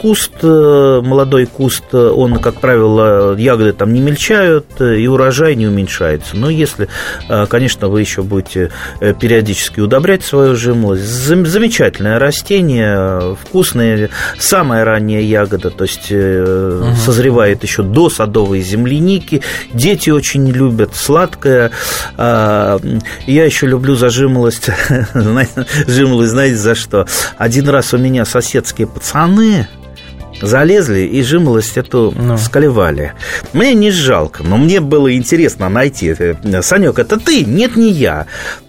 куст, 0.00 0.32
э, 0.42 1.00
молодой 1.04 1.46
куст, 1.46 1.84
э, 1.92 1.96
он, 1.96 2.38
как 2.38 2.60
правило, 2.60 3.36
ягоды 3.36 3.72
там 3.72 3.92
не 3.92 4.00
мельчают, 4.00 4.66
э, 4.80 4.96
и 4.98 5.06
урожай 5.06 5.54
не 5.56 5.66
уменьшается. 5.66 6.36
Но 6.36 6.48
если, 6.50 6.88
э, 7.28 7.46
конечно, 7.46 7.88
вы 7.88 8.00
еще 8.00 8.22
будете 8.22 8.70
э, 9.00 9.14
периодически 9.18 9.80
удобрять 9.80 10.24
свою 10.24 10.56
жимолость, 10.56 11.02
зам- 11.04 11.44
замечательное 11.46 12.18
растение, 12.18 12.96
э, 12.98 13.34
вкусное, 13.42 14.10
самая 14.38 14.84
ранняя 14.84 15.20
ягода, 15.20 15.70
то 15.70 15.84
есть 15.84 16.06
э, 16.10 16.92
созревает 17.04 17.62
еще 17.62 17.82
до 17.82 18.08
садовой 18.10 18.60
земляники. 18.60 19.42
Дети 19.72 20.10
очень 20.10 20.48
любят 20.50 20.94
сладкое. 20.94 21.70
А, 22.16 22.78
Я 23.26 23.44
еще 23.44 23.66
люблю 23.66 23.94
за 23.96 24.08
жимолость, 24.10 24.70
знаете, 25.14 25.66
жимолость, 25.86 26.30
знаете, 26.30 26.56
за 26.56 26.74
что? 26.74 27.06
Один 27.36 27.68
раз 27.68 27.92
у 27.94 27.98
меня 27.98 28.24
соседские 28.24 28.86
пацаны 28.86 29.57
залезли 30.40 31.00
и 31.00 31.22
жимолость 31.22 31.76
эту 31.76 32.14
сколевали. 32.38 33.14
Мне 33.52 33.74
не 33.74 33.90
жалко, 33.90 34.42
но 34.42 34.56
мне 34.56 34.80
было 34.80 35.14
интересно 35.14 35.68
найти. 35.68 36.14
Санек, 36.62 36.98
это 36.98 37.18
ты? 37.18 37.44
Нет, 37.44 37.76
не 37.76 37.90
я. 37.90 38.26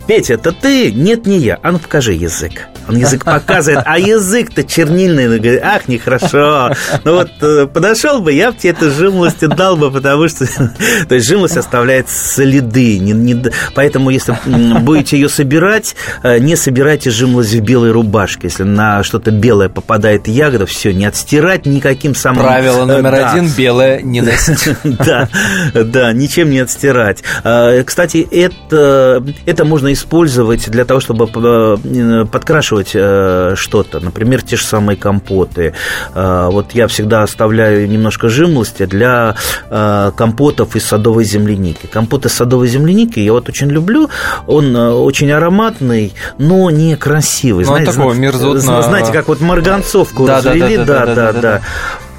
Петя, 0.09 0.33
это 0.33 0.51
ты? 0.51 0.91
Нет, 0.91 1.27
не 1.27 1.37
я. 1.37 1.59
А 1.61 1.71
ну 1.71 1.77
покажи 1.77 2.13
язык. 2.13 2.67
Он 2.87 2.95
язык 2.95 3.23
показывает, 3.23 3.83
а 3.85 3.99
язык-то 3.99 4.63
чернильный. 4.63 5.27
Он 5.27 5.37
говорит, 5.37 5.61
ах, 5.63 5.87
нехорошо. 5.87 6.73
Ну 7.03 7.13
вот 7.13 7.29
э, 7.41 7.67
подошел 7.67 8.19
бы, 8.19 8.33
я 8.33 8.51
бы 8.51 8.57
тебе 8.57 8.71
эту 8.71 8.89
жимолость 8.89 9.47
дал 9.47 9.77
бы, 9.77 9.91
потому 9.91 10.27
что 10.27 10.47
то 11.07 11.13
есть 11.13 11.27
жимолость 11.27 11.57
оставляет 11.57 12.09
следы. 12.09 12.97
Не- 12.97 13.11
не- 13.11 13.51
поэтому, 13.75 14.09
если 14.09 14.35
будете 14.79 15.15
ее 15.15 15.29
собирать, 15.29 15.95
э, 16.23 16.39
не 16.39 16.55
собирайте 16.55 17.11
жимолость 17.11 17.53
в 17.53 17.61
белой 17.61 17.91
рубашке. 17.91 18.47
Если 18.47 18.63
на 18.63 19.03
что-то 19.03 19.29
белое 19.29 19.69
попадает 19.69 20.27
ягода, 20.27 20.65
все, 20.65 20.91
не 20.91 21.05
отстирать 21.05 21.67
никаким 21.67 22.15
самым... 22.15 22.45
Правило 22.45 22.81
э, 22.81 22.85
номер 22.85 23.11
да. 23.11 23.31
один– 23.31 23.47
белое 23.55 24.01
не 24.01 24.21
носить. 24.21 24.69
Да, 24.83 25.29
да, 25.75 26.11
ничем 26.13 26.49
не 26.49 26.59
отстирать. 26.59 27.23
А, 27.43 27.83
Кстати, 27.83 28.27
это, 28.31 29.23
это 29.45 29.65
можно 29.65 29.93
использовать 29.93 29.98
использовать 29.99 30.69
для 30.69 30.85
того, 30.85 30.99
чтобы 30.99 31.29
э, 31.33 32.25
подкрашивать 32.25 32.91
э, 32.93 33.53
что-то. 33.55 33.99
Например, 33.99 34.41
те 34.41 34.55
же 34.55 34.63
самые 34.63 34.95
компоты. 34.95 35.73
Э, 36.15 36.49
вот 36.51 36.71
я 36.73 36.87
всегда 36.87 37.23
оставляю 37.23 37.87
немножко 37.87 38.29
жимолости 38.29 38.85
для 38.85 39.35
компотов 39.69 40.75
из 40.75 40.85
садовой 40.85 41.23
земляники. 41.23 41.85
Компот 41.85 42.25
из 42.25 42.33
садовой 42.33 42.67
земляники 42.67 43.19
я 43.19 43.33
вот 43.33 43.49
очень 43.49 43.69
люблю. 43.69 44.09
Он 44.47 44.75
очень 44.75 45.31
ароматный, 45.31 46.13
но 46.37 46.69
не 46.69 46.95
красивый. 46.95 47.65
Ну, 47.65 47.71
знаете, 47.71 47.91
такого 47.91 48.13
мерзотного... 48.13 48.83
Знаете, 48.83 49.11
как 49.11 49.27
вот 49.27 49.41
марганцовку 49.41 50.25
да, 50.25 50.37
развели, 50.37 50.77
да, 50.77 51.61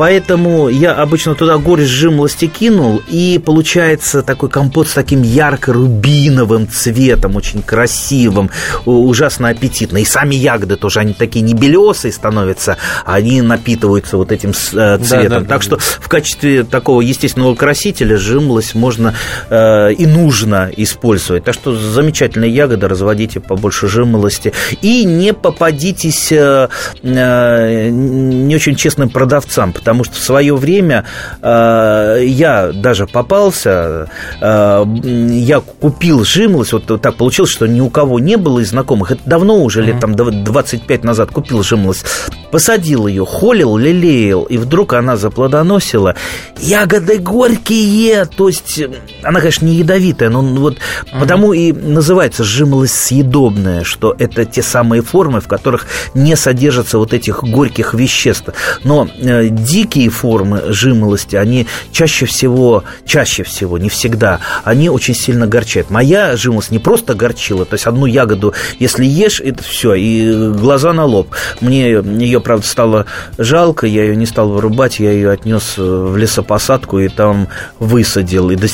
да, 0.01 0.09
да, 0.09 0.27
да, 0.27 0.31
да, 0.31 0.31
да, 0.31 0.31
да. 0.31 0.31
Поэтому 0.31 0.69
я 0.69 0.95
обычно 0.95 1.35
туда 1.35 1.59
горечь 1.59 1.89
жимолости 1.89 2.47
кинул, 2.47 3.03
и 3.09 3.41
получается 3.45 4.23
такой 4.23 4.49
компот 4.49 4.89
с 4.89 4.93
таким 4.93 5.23
ярко-рубиновым 5.23 6.69
цветом, 6.69 7.37
очень 7.37 7.63
красивым, 7.63 8.51
ужасно 8.87 9.49
аппетитный. 9.49 10.03
И 10.03 10.05
сами 10.05 10.37
ягоды 10.37 10.77
тоже, 10.77 11.01
они 11.01 11.13
такие 11.13 11.43
не 11.43 11.53
белесые 11.53 12.13
становятся, 12.13 12.79
а 13.05 13.17
они 13.17 13.43
напитываются 13.43 14.17
вот 14.17 14.33
этим 14.33 14.51
э, 14.51 14.99
цветом. 14.99 15.05
Да, 15.05 15.29
да, 15.29 15.39
так 15.41 15.49
да, 15.49 15.61
что 15.61 15.79
в 15.79 16.09
качестве 16.09 16.65
такого 16.65 17.03
естественного 17.03 17.55
красителя 17.55 18.17
жимолость 18.17 18.75
можно 18.75 19.15
э, 19.51 19.93
и 19.93 20.07
нужно 20.07 20.71
использовать. 20.77 21.45
Так 21.45 21.55
что 21.55 21.77
замечательные 21.77 22.51
ягоды, 22.51 22.89
разводите 22.89 23.41
побольше 23.41 23.87
жимолости. 23.87 24.53
И 24.81 25.05
не 25.05 25.35
попадитесь 25.35 26.33
э, 26.33 26.69
э, 27.03 27.89
не 27.91 28.55
очень 28.55 28.77
честным 28.77 29.11
продавцам, 29.11 29.73
потому 29.73 29.90
потому 29.91 30.05
что 30.05 30.15
в 30.15 30.23
свое 30.23 30.55
время 30.55 31.05
э, 31.43 32.21
я 32.23 32.71
даже 32.73 33.09
попался, 33.09 34.09
э, 34.41 34.85
я 35.33 35.59
купил 35.59 36.25
жимолость, 36.25 36.73
вот 36.73 37.03
так 37.03 37.17
получилось, 37.17 37.51
что 37.51 37.67
ни 37.67 37.81
у 37.81 37.91
кого 37.91 38.21
не 38.21 38.37
было 38.37 38.61
из 38.61 38.71
знакомых, 38.71 39.11
это 39.11 39.23
давно 39.27 39.61
уже, 39.61 39.83
лет 39.83 39.99
там 39.99 40.15
25 40.15 41.03
назад 41.03 41.33
купил 41.33 41.65
жимолость, 41.65 42.07
посадил 42.53 43.09
ее, 43.09 43.27
холил, 43.27 43.77
лелеял, 43.77 44.45
и 44.45 44.59
вдруг 44.59 44.93
она 44.93 45.17
заплодоносила. 45.17 46.15
Ягоды 46.61 47.19
горькие, 47.19 48.27
то 48.27 48.47
есть 48.47 48.81
она, 49.25 49.41
конечно, 49.41 49.67
не 49.67 49.75
ядовитая, 49.75 50.31
но 50.31 50.41
вот 50.43 50.75
uh 50.75 51.19
потому 51.19 51.53
и 51.53 51.73
называется 51.73 52.45
жимолость 52.45 52.95
съедобная, 52.95 53.83
что 53.83 54.15
это 54.17 54.45
те 54.45 54.63
самые 54.63 55.03
формы, 55.03 55.41
в 55.41 55.49
которых 55.49 55.87
не 56.15 56.37
содержатся 56.37 56.99
вот 56.99 57.13
этих 57.13 57.43
горьких 57.43 57.95
веществ. 57.95 58.51
Но 58.85 59.09
э, 59.19 59.49
дикие 59.81 60.11
формы 60.11 60.63
жимолости, 60.69 61.37
они 61.37 61.67
чаще 61.91 62.27
всего, 62.27 62.85
чаще 63.07 63.45
всего, 63.45 63.79
не 63.79 63.89
всегда, 63.89 64.41
они 64.63 64.91
очень 64.91 65.15
сильно 65.15 65.47
горчат. 65.47 65.89
Моя 65.89 66.37
жимолость 66.37 66.71
не 66.71 66.79
просто 66.79 67.15
горчила, 67.15 67.65
то 67.65 67.75
есть 67.75 67.87
одну 67.87 68.05
ягоду, 68.05 68.53
если 68.79 69.07
ешь, 69.07 69.41
это 69.41 69.63
все, 69.63 69.95
и 69.95 70.51
глаза 70.53 70.93
на 70.93 71.07
лоб. 71.07 71.35
Мне 71.63 71.93
ее, 71.93 72.41
правда, 72.41 72.67
стало 72.67 73.07
жалко, 73.39 73.87
я 73.87 74.03
ее 74.05 74.17
не 74.17 74.27
стал 74.27 74.51
вырубать, 74.51 75.01
я 75.01 75.13
ее 75.13 75.31
отнес 75.31 75.79
в 75.79 76.15
лесопосадку 76.15 76.99
и 76.99 77.09
там 77.09 77.49
высадил. 77.79 78.51
И 78.51 78.57
до, 78.57 78.67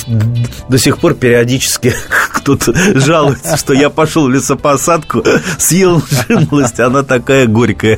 до 0.67 0.77
сих 0.77 0.97
пор 0.97 1.13
периодически 1.13 1.93
кто-то 2.33 2.73
жалуется, 2.99 3.55
что 3.55 3.73
я 3.73 3.89
пошел 3.89 4.25
в 4.25 4.29
лесопосадку, 4.29 5.23
съел 5.57 6.03
жимолость, 6.27 6.81
она 6.81 7.03
такая 7.03 7.47
горькая. 7.47 7.97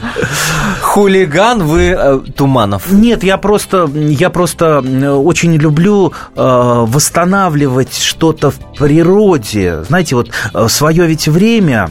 Хулиган 0.82 1.64
вы 1.64 1.96
э, 1.98 2.20
Туманов. 2.36 2.89
Нет, 2.92 3.24
я 3.24 3.38
просто, 3.38 3.90
я 3.94 4.30
просто 4.30 4.80
очень 4.80 5.56
люблю 5.56 6.12
э, 6.12 6.14
восстанавливать 6.36 7.96
что-то 7.96 8.52
в 8.52 8.60
природе. 8.78 9.84
Знаете, 9.84 10.16
вот 10.16 10.30
э, 10.54 10.68
свое 10.68 11.06
ведь 11.08 11.28
время 11.28 11.90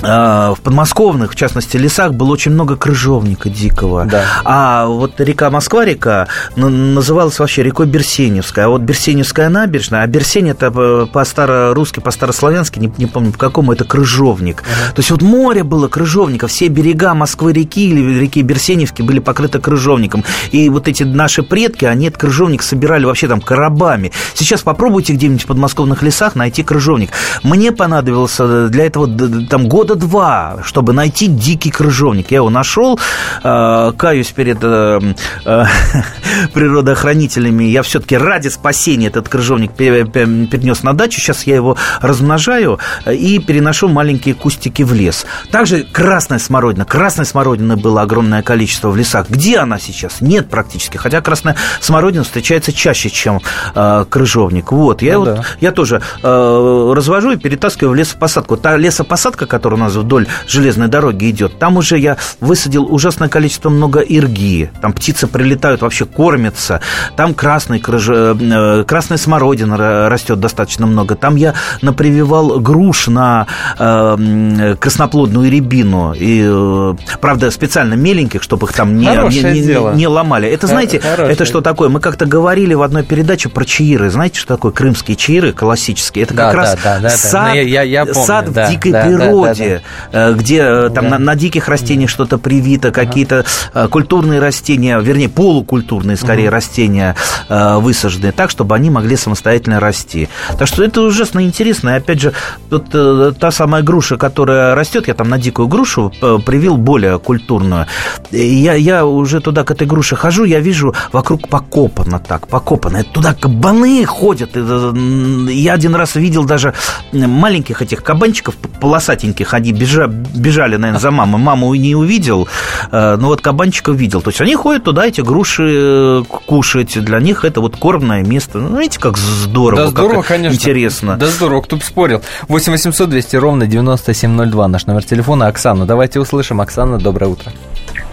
в 0.00 0.58
подмосковных, 0.62 1.32
в 1.32 1.34
частности, 1.34 1.76
лесах 1.76 2.14
было 2.14 2.30
очень 2.30 2.52
много 2.52 2.76
крыжовника 2.76 3.48
дикого. 3.48 4.04
Да. 4.04 4.24
А 4.44 4.86
вот 4.86 5.20
река 5.20 5.50
Москва-река 5.50 6.28
называлась 6.56 7.38
вообще 7.38 7.62
рекой 7.62 7.86
Берсеневская. 7.86 8.66
А 8.66 8.68
вот 8.68 8.82
Берсеневская 8.82 9.48
набережная, 9.48 10.02
а 10.02 10.06
Берсень 10.06 10.50
это 10.50 10.70
по-старорусски, 11.12 12.00
по-старославянски, 12.00 12.78
не, 12.78 12.92
не 12.96 13.06
помню 13.06 13.32
по 13.32 13.38
какому, 13.38 13.72
это 13.72 13.84
крыжовник. 13.84 14.62
Uh-huh. 14.62 14.94
То 14.94 15.00
есть 15.00 15.10
вот 15.10 15.22
море 15.22 15.64
было 15.64 15.88
крыжовника, 15.88 16.46
все 16.46 16.68
берега 16.68 17.14
Москвы-реки 17.14 17.90
или 17.90 18.20
реки 18.20 18.42
Берсеневки 18.42 19.02
были 19.02 19.18
покрыты 19.18 19.58
крыжовником. 19.58 20.24
И 20.52 20.68
вот 20.68 20.86
эти 20.88 21.02
наши 21.02 21.42
предки, 21.42 21.84
они 21.84 22.06
этот 22.06 22.20
крыжовник 22.20 22.62
собирали 22.62 23.04
вообще 23.04 23.26
там 23.26 23.40
коробами. 23.40 24.12
Сейчас 24.34 24.62
попробуйте 24.62 25.14
где-нибудь 25.14 25.42
в 25.42 25.46
подмосковных 25.46 26.02
лесах 26.02 26.36
найти 26.36 26.62
крыжовник. 26.62 27.10
Мне 27.42 27.72
понадобилось 27.72 28.36
для 28.70 28.86
этого 28.86 29.08
там 29.48 29.68
год 29.68 29.87
года 29.88 30.00
два, 30.00 30.58
чтобы 30.64 30.92
найти 30.92 31.26
дикий 31.26 31.70
крыжовник. 31.70 32.30
Я 32.30 32.38
его 32.38 32.50
нашел, 32.50 32.98
э, 33.42 33.92
каюсь 33.96 34.28
перед 34.28 34.58
э, 34.62 35.00
э, 35.44 35.64
природоохранителями. 36.52 37.64
Я 37.64 37.82
все-таки 37.82 38.16
ради 38.16 38.48
спасения 38.48 39.06
этот 39.06 39.28
крыжовник 39.28 39.72
перенес 39.72 40.82
на 40.82 40.92
дачу. 40.92 41.20
Сейчас 41.20 41.44
я 41.44 41.56
его 41.56 41.76
размножаю 42.02 42.78
и 43.06 43.38
переношу 43.38 43.88
маленькие 43.88 44.34
кустики 44.34 44.82
в 44.82 44.92
лес. 44.92 45.24
Также 45.50 45.84
красная 45.84 46.38
смородина. 46.38 46.84
Красной 46.84 47.24
смородины 47.24 47.76
было 47.76 48.02
огромное 48.02 48.42
количество 48.42 48.90
в 48.90 48.96
лесах. 48.96 49.30
Где 49.30 49.58
она 49.58 49.78
сейчас? 49.78 50.20
Нет 50.20 50.50
практически. 50.50 50.98
Хотя 50.98 51.20
красная 51.22 51.56
смородина 51.80 52.24
встречается 52.24 52.72
чаще, 52.72 53.08
чем 53.08 53.40
э, 53.74 54.04
крыжовник. 54.08 54.70
Вот. 54.72 55.00
Я, 55.02 55.14
ну, 55.14 55.18
вот, 55.20 55.34
да. 55.36 55.44
я 55.60 55.72
тоже 55.72 56.02
э, 56.22 56.92
развожу 56.94 57.30
и 57.30 57.36
перетаскиваю 57.36 57.92
в 57.92 57.94
лесопосадку. 57.94 58.56
Та 58.56 58.76
лесопосадка, 58.76 59.46
которая 59.46 59.77
нас 59.78 59.94
вдоль 59.94 60.26
железной 60.46 60.88
дороги 60.88 61.30
идет, 61.30 61.58
там 61.58 61.76
уже 61.76 61.98
я 61.98 62.16
высадил 62.40 62.86
ужасное 62.88 63.28
количество 63.28 63.70
много 63.70 64.00
ирги. 64.00 64.70
Там 64.80 64.92
птицы 64.92 65.26
прилетают, 65.26 65.82
вообще 65.82 66.04
кормятся. 66.04 66.80
Там 67.16 67.34
красный, 67.34 67.80
крыж... 67.80 68.08
Э, 68.08 68.84
красная 68.86 69.18
смородина 69.18 70.08
растет 70.08 70.40
достаточно 70.40 70.86
много. 70.86 71.14
Там 71.14 71.36
я 71.36 71.54
напрививал 71.82 72.60
груш 72.60 73.08
на 73.08 73.46
э, 73.78 74.76
красноплодную 74.78 75.50
рябину. 75.50 76.14
И, 76.14 76.42
э, 76.44 76.94
правда, 77.20 77.50
специально 77.50 77.94
меленьких, 77.94 78.42
чтобы 78.42 78.66
их 78.66 78.72
там 78.72 78.96
не, 78.96 79.06
не, 79.06 79.60
не, 79.60 79.96
не 79.96 80.06
ломали. 80.06 80.48
Это, 80.48 80.66
знаете, 80.66 81.00
Хорошее. 81.00 81.32
это 81.32 81.44
что 81.44 81.60
такое? 81.60 81.88
Мы 81.88 82.00
как-то 82.00 82.26
говорили 82.26 82.74
в 82.74 82.82
одной 82.82 83.02
передаче 83.02 83.48
про 83.48 83.64
чаиры. 83.64 84.10
Знаете, 84.10 84.38
что 84.38 84.54
такое 84.54 84.72
крымские 84.72 85.16
чаиры 85.16 85.52
классические? 85.52 86.24
Это 86.24 86.34
как 86.34 86.52
да, 86.52 86.58
раз 86.58 86.78
да, 86.82 86.98
да, 87.00 87.10
сад, 87.10 87.52
да. 87.52 87.52
Я, 87.52 87.82
я 87.82 88.06
помню, 88.06 88.26
сад 88.26 88.52
да, 88.52 88.66
в 88.66 88.70
дикой 88.70 88.92
да, 88.92 89.02
природе. 89.02 89.64
Да, 89.64 89.67
да, 89.67 89.67
Э, 90.12 90.32
где 90.34 90.60
э, 90.60 90.90
там 90.94 91.04
да. 91.04 91.10
на, 91.10 91.18
на 91.18 91.34
диких 91.34 91.68
растениях 91.68 92.10
что-то 92.10 92.38
привито, 92.38 92.90
какие-то 92.90 93.44
э, 93.74 93.88
культурные 93.88 94.40
растения, 94.40 94.98
вернее, 94.98 95.28
полукультурные, 95.28 96.16
скорее, 96.16 96.48
угу. 96.48 96.54
растения 96.54 97.16
высажены 97.48 98.32
так, 98.32 98.50
чтобы 98.50 98.74
они 98.74 98.90
могли 98.90 99.16
самостоятельно 99.16 99.80
расти. 99.80 100.28
Так 100.58 100.68
что 100.68 100.84
это 100.84 101.02
ужасно 101.02 101.42
интересно. 101.42 101.90
И 101.90 101.92
опять 101.94 102.20
же, 102.20 102.32
вот 102.70 103.38
та 103.38 103.50
самая 103.50 103.82
груша, 103.82 104.16
которая 104.16 104.74
растет, 104.74 105.08
я 105.08 105.14
там 105.14 105.28
на 105.28 105.38
дикую 105.38 105.68
грушу 105.68 106.12
привил 106.44 106.76
более 106.76 107.18
культурную. 107.18 107.86
Я, 108.30 108.74
я 108.74 109.06
уже 109.06 109.40
туда 109.40 109.64
к 109.64 109.70
этой 109.70 109.86
груше 109.86 110.16
хожу, 110.16 110.44
я 110.44 110.60
вижу 110.60 110.94
вокруг 111.12 111.48
покопано 111.48 112.18
так, 112.18 112.48
покопано. 112.48 113.02
Туда 113.04 113.34
кабаны 113.34 114.04
ходят. 114.04 114.56
Я 114.56 115.72
один 115.72 115.94
раз 115.94 116.14
видел 116.16 116.44
даже 116.44 116.74
маленьких 117.12 117.82
этих 117.82 118.02
кабанчиков 118.02 118.56
полосатеньких, 118.80 119.54
они 119.58 119.72
бежа, 119.72 120.06
бежали, 120.06 120.76
наверное, 120.76 121.00
за 121.00 121.10
мамой. 121.10 121.40
Маму 121.40 121.74
не 121.74 121.94
увидел, 121.94 122.48
э, 122.90 123.16
но 123.16 123.28
вот 123.28 123.40
кабанчика 123.40 123.92
видел. 123.92 124.22
То 124.22 124.30
есть 124.30 124.40
они 124.40 124.54
ходят 124.54 124.84
туда 124.84 125.06
эти 125.06 125.20
груши 125.20 125.64
э, 125.68 126.22
кушать. 126.46 126.98
Для 127.04 127.20
них 127.20 127.44
это 127.44 127.60
вот 127.60 127.76
кормное 127.76 128.24
место. 128.24 128.58
Ну, 128.58 128.78
видите, 128.78 129.00
как 129.00 129.16
здорово, 129.18 129.84
да, 129.84 129.88
здорово, 129.88 130.22
как 130.22 130.28
конечно. 130.28 130.54
интересно. 130.54 131.16
Да, 131.16 131.26
здорово, 131.26 131.62
кто 131.62 131.76
бы 131.76 131.82
спорил. 131.82 132.22
8 132.48 132.72
800 132.72 133.10
200 133.10 133.36
ровно 133.36 133.66
9702 133.66 134.68
наш 134.68 134.86
номер 134.86 135.04
телефона. 135.04 135.48
Оксана, 135.48 135.86
давайте 135.86 136.20
услышим. 136.20 136.60
Оксана, 136.60 136.98
доброе 136.98 137.26
утро. 137.26 137.52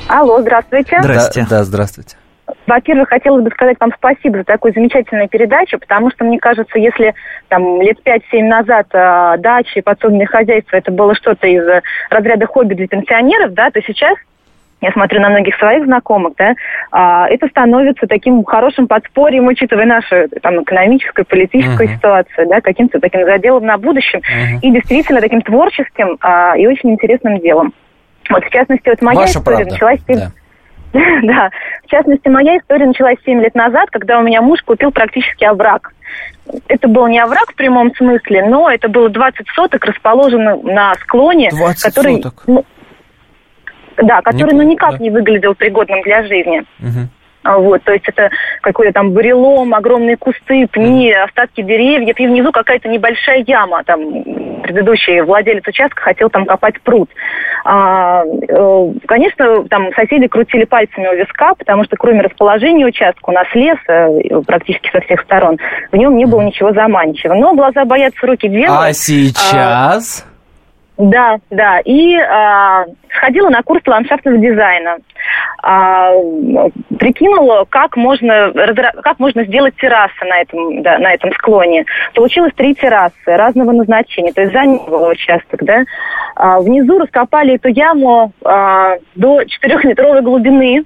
Алло, 0.08 0.42
здравствуйте. 0.42 0.98
Здравствуйте. 1.02 1.48
Да, 1.50 1.60
да, 1.60 1.64
здравствуйте. 1.64 2.16
Во-первых, 2.68 3.10
хотелось 3.10 3.44
бы 3.44 3.52
сказать 3.52 3.78
вам 3.80 3.92
спасибо 3.96 4.38
за 4.38 4.44
такую 4.44 4.74
замечательную 4.74 5.30
передачу, 5.30 5.78
потому 5.80 6.10
что, 6.12 6.26
мне 6.26 6.40
кажется, 6.40 6.80
если 6.80 7.14
там 7.48 7.82
лет 7.82 8.00
5-7 8.04 8.44
назад 8.44 8.88
э, 8.94 9.36
дачи 9.40 9.78
и 9.78 9.82
подсобное 9.82 10.26
хозяйство 10.26 10.76
это 10.76 10.92
было 10.92 11.14
что-то 11.16 11.48
из 11.48 11.64
разряда 12.10 12.48
хобби 12.48 12.74
для 12.74 12.88
пенсионеров, 12.88 13.54
да, 13.54 13.70
то 13.70 13.82
сейчас 13.82 14.18
я 14.82 14.92
смотрю 14.92 15.22
на 15.22 15.30
многих 15.30 15.56
своих 15.56 15.86
знакомых, 15.86 16.34
да, 16.38 16.54
а, 16.92 17.28
это 17.30 17.48
становится 17.48 18.08
таким 18.08 18.44
хорошим 18.44 18.88
подспорьем, 18.88 19.48
учитывая 19.48 19.86
нашу 19.86 20.28
там, 20.42 20.62
экономическую, 20.62 21.26
политическую 21.26 21.90
uh-huh. 21.90 21.96
ситуацию, 21.96 22.48
да, 22.48 22.62
каким-то 22.62 23.00
таким 23.00 23.26
заделом 23.26 23.66
на 23.66 23.78
будущем 23.78 24.20
uh-huh. 24.20 24.60
и 24.62 24.72
действительно 24.72 25.22
таким 25.22 25.42
творческим 25.42 26.18
а, 26.20 26.56
и 26.58 26.68
очень 26.68 26.92
интересным 26.92 27.40
делом. 27.40 27.74
Вот, 28.30 28.44
в 28.44 28.50
частности, 28.50 28.90
вот 28.90 29.02
моя 29.02 29.22
Ваша 29.22 29.40
история 29.40 29.58
правда. 29.58 29.72
началась... 29.72 30.00
Да. 30.08 30.32
Да, 31.24 31.50
в 31.86 31.90
частности, 31.90 32.28
моя 32.28 32.58
история 32.58 32.86
началась 32.86 33.18
7 33.26 33.42
лет 33.42 33.56
назад, 33.56 33.90
когда 33.92 34.20
у 34.20 34.24
меня 34.24 34.42
муж 34.42 34.62
купил 34.64 34.92
практически 34.92 35.44
овраг. 35.44 35.94
это 36.68 36.88
был 36.88 37.08
не 37.08 37.20
овраг 37.20 37.52
в 37.52 37.56
прямом 37.56 37.94
смысле, 37.96 38.46
но 38.46 38.70
это 38.70 38.88
было 38.88 39.10
20 39.10 39.48
соток, 39.50 39.84
расположено 39.86 40.56
на 40.58 40.94
склоне, 40.96 41.50
20 41.50 41.84
который, 41.84 42.16
соток. 42.16 42.44
ну, 42.48 42.66
да, 43.98 44.22
который 44.22 44.54
ну 44.54 44.62
Неплохо, 44.62 44.72
никак 44.72 44.92
да. 44.92 45.04
не 45.04 45.10
выглядел 45.10 45.56
пригодным 45.56 46.02
для 46.02 46.24
жизни. 46.24 46.66
Мгм. 46.80 47.10
А, 47.46 47.60
Вот, 47.60 47.84
то 47.84 47.94
есть 47.94 48.08
это 48.10 48.32
какой-то 48.62 48.92
там 48.92 49.12
бурелом, 49.12 49.76
огромные 49.76 50.18
кусты, 50.18 50.68
пни, 50.68 51.12
остатки 51.12 51.62
деревьев, 51.62 52.20
и 52.20 52.26
внизу 52.26 52.52
какая-то 52.52 52.90
небольшая 52.90 53.44
яма. 53.46 53.84
Там 53.86 54.24
предыдущий 54.64 55.22
владелец 55.22 55.66
участка 55.68 56.02
хотел 56.02 56.32
там 56.32 56.48
копать 56.48 56.82
пруд. 56.82 57.08
А, 57.64 58.24
э, 58.26 58.94
конечно, 59.08 59.64
там 59.70 59.94
соседи 59.94 60.28
крутили 60.28 60.66
пальцами 60.66 61.08
у 61.08 61.16
виска, 61.16 61.54
потому 61.54 61.84
что 61.84 61.96
кроме 61.98 62.22
расположения 62.22 62.86
участка 62.86 63.30
у 63.30 63.34
нас 63.34 63.46
лес 63.54 63.78
э, 63.88 64.42
практически 64.48 64.90
со 64.92 65.02
всех 65.02 65.22
сторон, 65.22 65.60
в 65.92 65.96
нем 65.96 66.18
не 66.18 66.26
было 66.26 66.42
ничего 66.42 66.74
заманчивого. 66.74 67.38
Но 67.38 67.54
глаза 67.54 67.86
боятся, 67.86 68.26
руки 68.26 68.50
делают. 68.50 68.90
А 68.90 68.92
сейчас? 68.94 70.26
Да, 70.98 71.38
да. 71.50 71.80
И 71.80 72.16
а, 72.16 72.86
сходила 73.18 73.50
на 73.50 73.62
курс 73.64 73.82
ландшафтного 73.86 74.38
дизайна. 74.38 74.98
М, 75.64 76.72
прикинула, 76.98 77.66
как 77.70 77.98
можно, 77.98 78.54
как 79.04 79.20
можно 79.20 79.44
сделать 79.46 79.76
террасы 79.76 80.24
на 80.26 80.42
этом, 80.42 80.82
да, 80.84 80.98
на 81.00 81.14
этом 81.14 81.34
склоне. 81.34 81.86
Получилось 82.14 82.54
три 82.56 82.76
террасы 82.76 83.14
разного 83.26 83.72
назначения, 83.72 84.32
то 84.32 84.42
есть 84.42 84.54
занял 84.54 85.10
участок, 85.10 85.64
да. 85.64 85.84
А, 86.36 86.60
внизу 86.60 87.00
раскопали 87.00 87.56
эту 87.56 87.68
яму 87.70 88.32
а, 88.44 88.96
до 89.16 89.42
4-метровой 89.42 90.22
глубины 90.22 90.84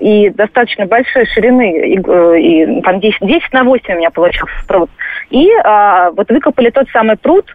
и 0.00 0.30
достаточно 0.30 0.86
большой 0.86 1.24
ширины, 1.26 1.94
и, 1.94 2.00
э, 2.04 2.40
и 2.40 2.80
там 2.82 2.98
10, 2.98 3.18
10 3.20 3.52
на 3.52 3.62
8 3.62 3.94
у 3.94 3.96
меня 3.96 4.10
получился 4.10 4.52
пруд. 4.66 4.90
И 5.30 5.48
а, 5.64 6.10
вот 6.10 6.28
выкопали 6.28 6.70
тот 6.70 6.88
самый 6.90 7.16
пруд, 7.16 7.46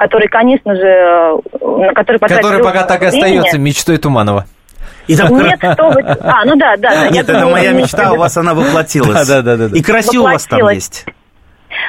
который, 0.00 0.28
конечно 0.28 0.74
же, 0.74 0.86
э, 0.86 1.36
на 1.60 1.92
который 1.92 2.16
потратили 2.16 2.42
Который 2.42 2.64
пока 2.64 2.84
так 2.84 3.02
и 3.02 3.06
остается 3.06 3.58
мечтой 3.58 3.98
Туманова. 3.98 4.46
И 5.06 5.14
там- 5.14 5.36
Нет, 5.36 5.58
что 5.58 5.90
вы... 5.90 6.00
А, 6.02 6.44
ну 6.46 6.56
да, 6.56 6.76
да. 6.78 6.90
да, 6.90 7.08
Нет, 7.10 7.28
это 7.28 7.46
моя 7.46 7.72
мечта, 7.72 8.12
у 8.12 8.16
вас 8.16 8.34
она 8.38 8.54
воплотилась. 8.54 9.28
Да, 9.28 9.42
да, 9.42 9.56
да, 9.56 9.68
да. 9.68 9.76
И 9.76 9.82
красиво 9.82 10.22
у 10.22 10.24
вас 10.32 10.46
там 10.46 10.66
есть. 10.70 11.04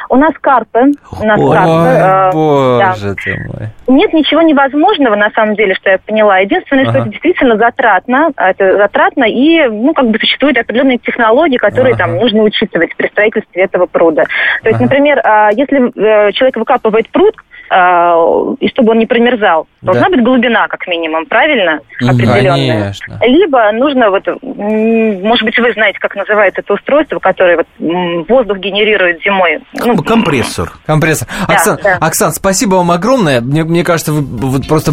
У 0.09 0.15
нас 0.17 0.33
карпы. 0.41 0.91
У 1.19 1.25
нас 1.25 1.39
Ой, 1.39 1.55
карпы. 1.55 1.71
э, 1.71 1.99
да. 1.99 2.31
боже 2.33 3.15
ты 3.15 3.37
мой. 3.47 3.69
Нет 3.87 4.13
ничего 4.13 4.41
невозможного, 4.41 5.15
на 5.15 5.31
самом 5.31 5.55
деле, 5.55 5.73
что 5.75 5.89
я 5.89 5.97
поняла. 5.97 6.39
Единственное, 6.39 6.83
что 6.83 6.91
Ага. 6.91 6.99
это 7.01 7.09
действительно 7.09 7.55
затратно. 7.57 8.31
а 8.35 8.51
Это 8.51 8.77
затратно, 8.77 9.23
и, 9.23 9.67
ну, 9.69 9.93
как 9.93 10.09
бы 10.09 10.19
существуют 10.19 10.57
определенные 10.57 10.97
технологии, 10.97 11.57
которые 11.57 11.95
Ага. 11.95 12.03
там 12.03 12.15
нужно 12.17 12.43
учитывать 12.43 12.93
при 12.97 13.07
строительстве 13.07 13.63
этого 13.63 13.85
пруда. 13.85 14.23
То 14.63 14.69
есть, 14.69 14.75
Ага. 14.75 14.83
например, 14.83 15.21
а, 15.23 15.49
если 15.51 15.79
э, 15.79 16.31
человек 16.33 16.57
выкапывает 16.57 17.09
пруд, 17.09 17.35
и 17.71 18.67
чтобы 18.67 18.91
он 18.91 18.99
не 18.99 19.05
промерзал, 19.05 19.65
Да. 19.81 19.93
должна 19.93 20.09
быть 20.09 20.23
глубина, 20.23 20.67
как 20.67 20.87
минимум, 20.87 21.25
правильно? 21.25 21.79
Определенная. 22.01 22.93
Конечно. 22.97 23.19
Либо 23.21 23.71
нужно, 23.71 24.09
вот, 24.09 24.23
может 24.41 25.45
быть, 25.45 25.57
вы 25.57 25.71
знаете, 25.73 25.97
как 25.99 26.15
называется 26.15 26.61
это 26.61 26.73
устройство, 26.73 27.19
которое 27.19 27.57
вот, 27.57 28.27
воздух 28.27 28.57
генерирует 28.57 29.21
зимой. 29.23 29.59
Ну, 29.73 30.03
Компрессор. 30.03 30.73
Компрессор. 30.85 31.27
Да, 31.47 31.53
Оксан, 31.53 31.79
да. 31.81 31.97
Оксан, 32.01 32.31
спасибо 32.33 32.75
вам 32.75 32.91
огромное. 32.91 33.39
Мне, 33.39 33.63
мне 33.63 33.83
кажется, 33.85 34.11
вы 34.11 34.21
вот 34.21 34.67
просто 34.67 34.91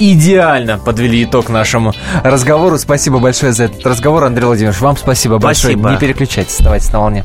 идеально 0.00 0.78
подвели 0.78 1.24
итог 1.24 1.50
нашему 1.50 1.92
разговору. 2.24 2.78
Спасибо 2.78 3.18
большое 3.18 3.52
за 3.52 3.64
этот 3.64 3.84
разговор, 3.86 4.24
Андрей 4.24 4.46
Владимирович. 4.46 4.80
Вам 4.80 4.96
спасибо, 4.96 5.38
большое. 5.38 5.74
Спасибо. 5.74 5.90
Не 5.90 5.98
переключайтесь, 5.98 6.58
оставайтесь 6.58 6.92
на 6.92 7.00
волне. 7.00 7.24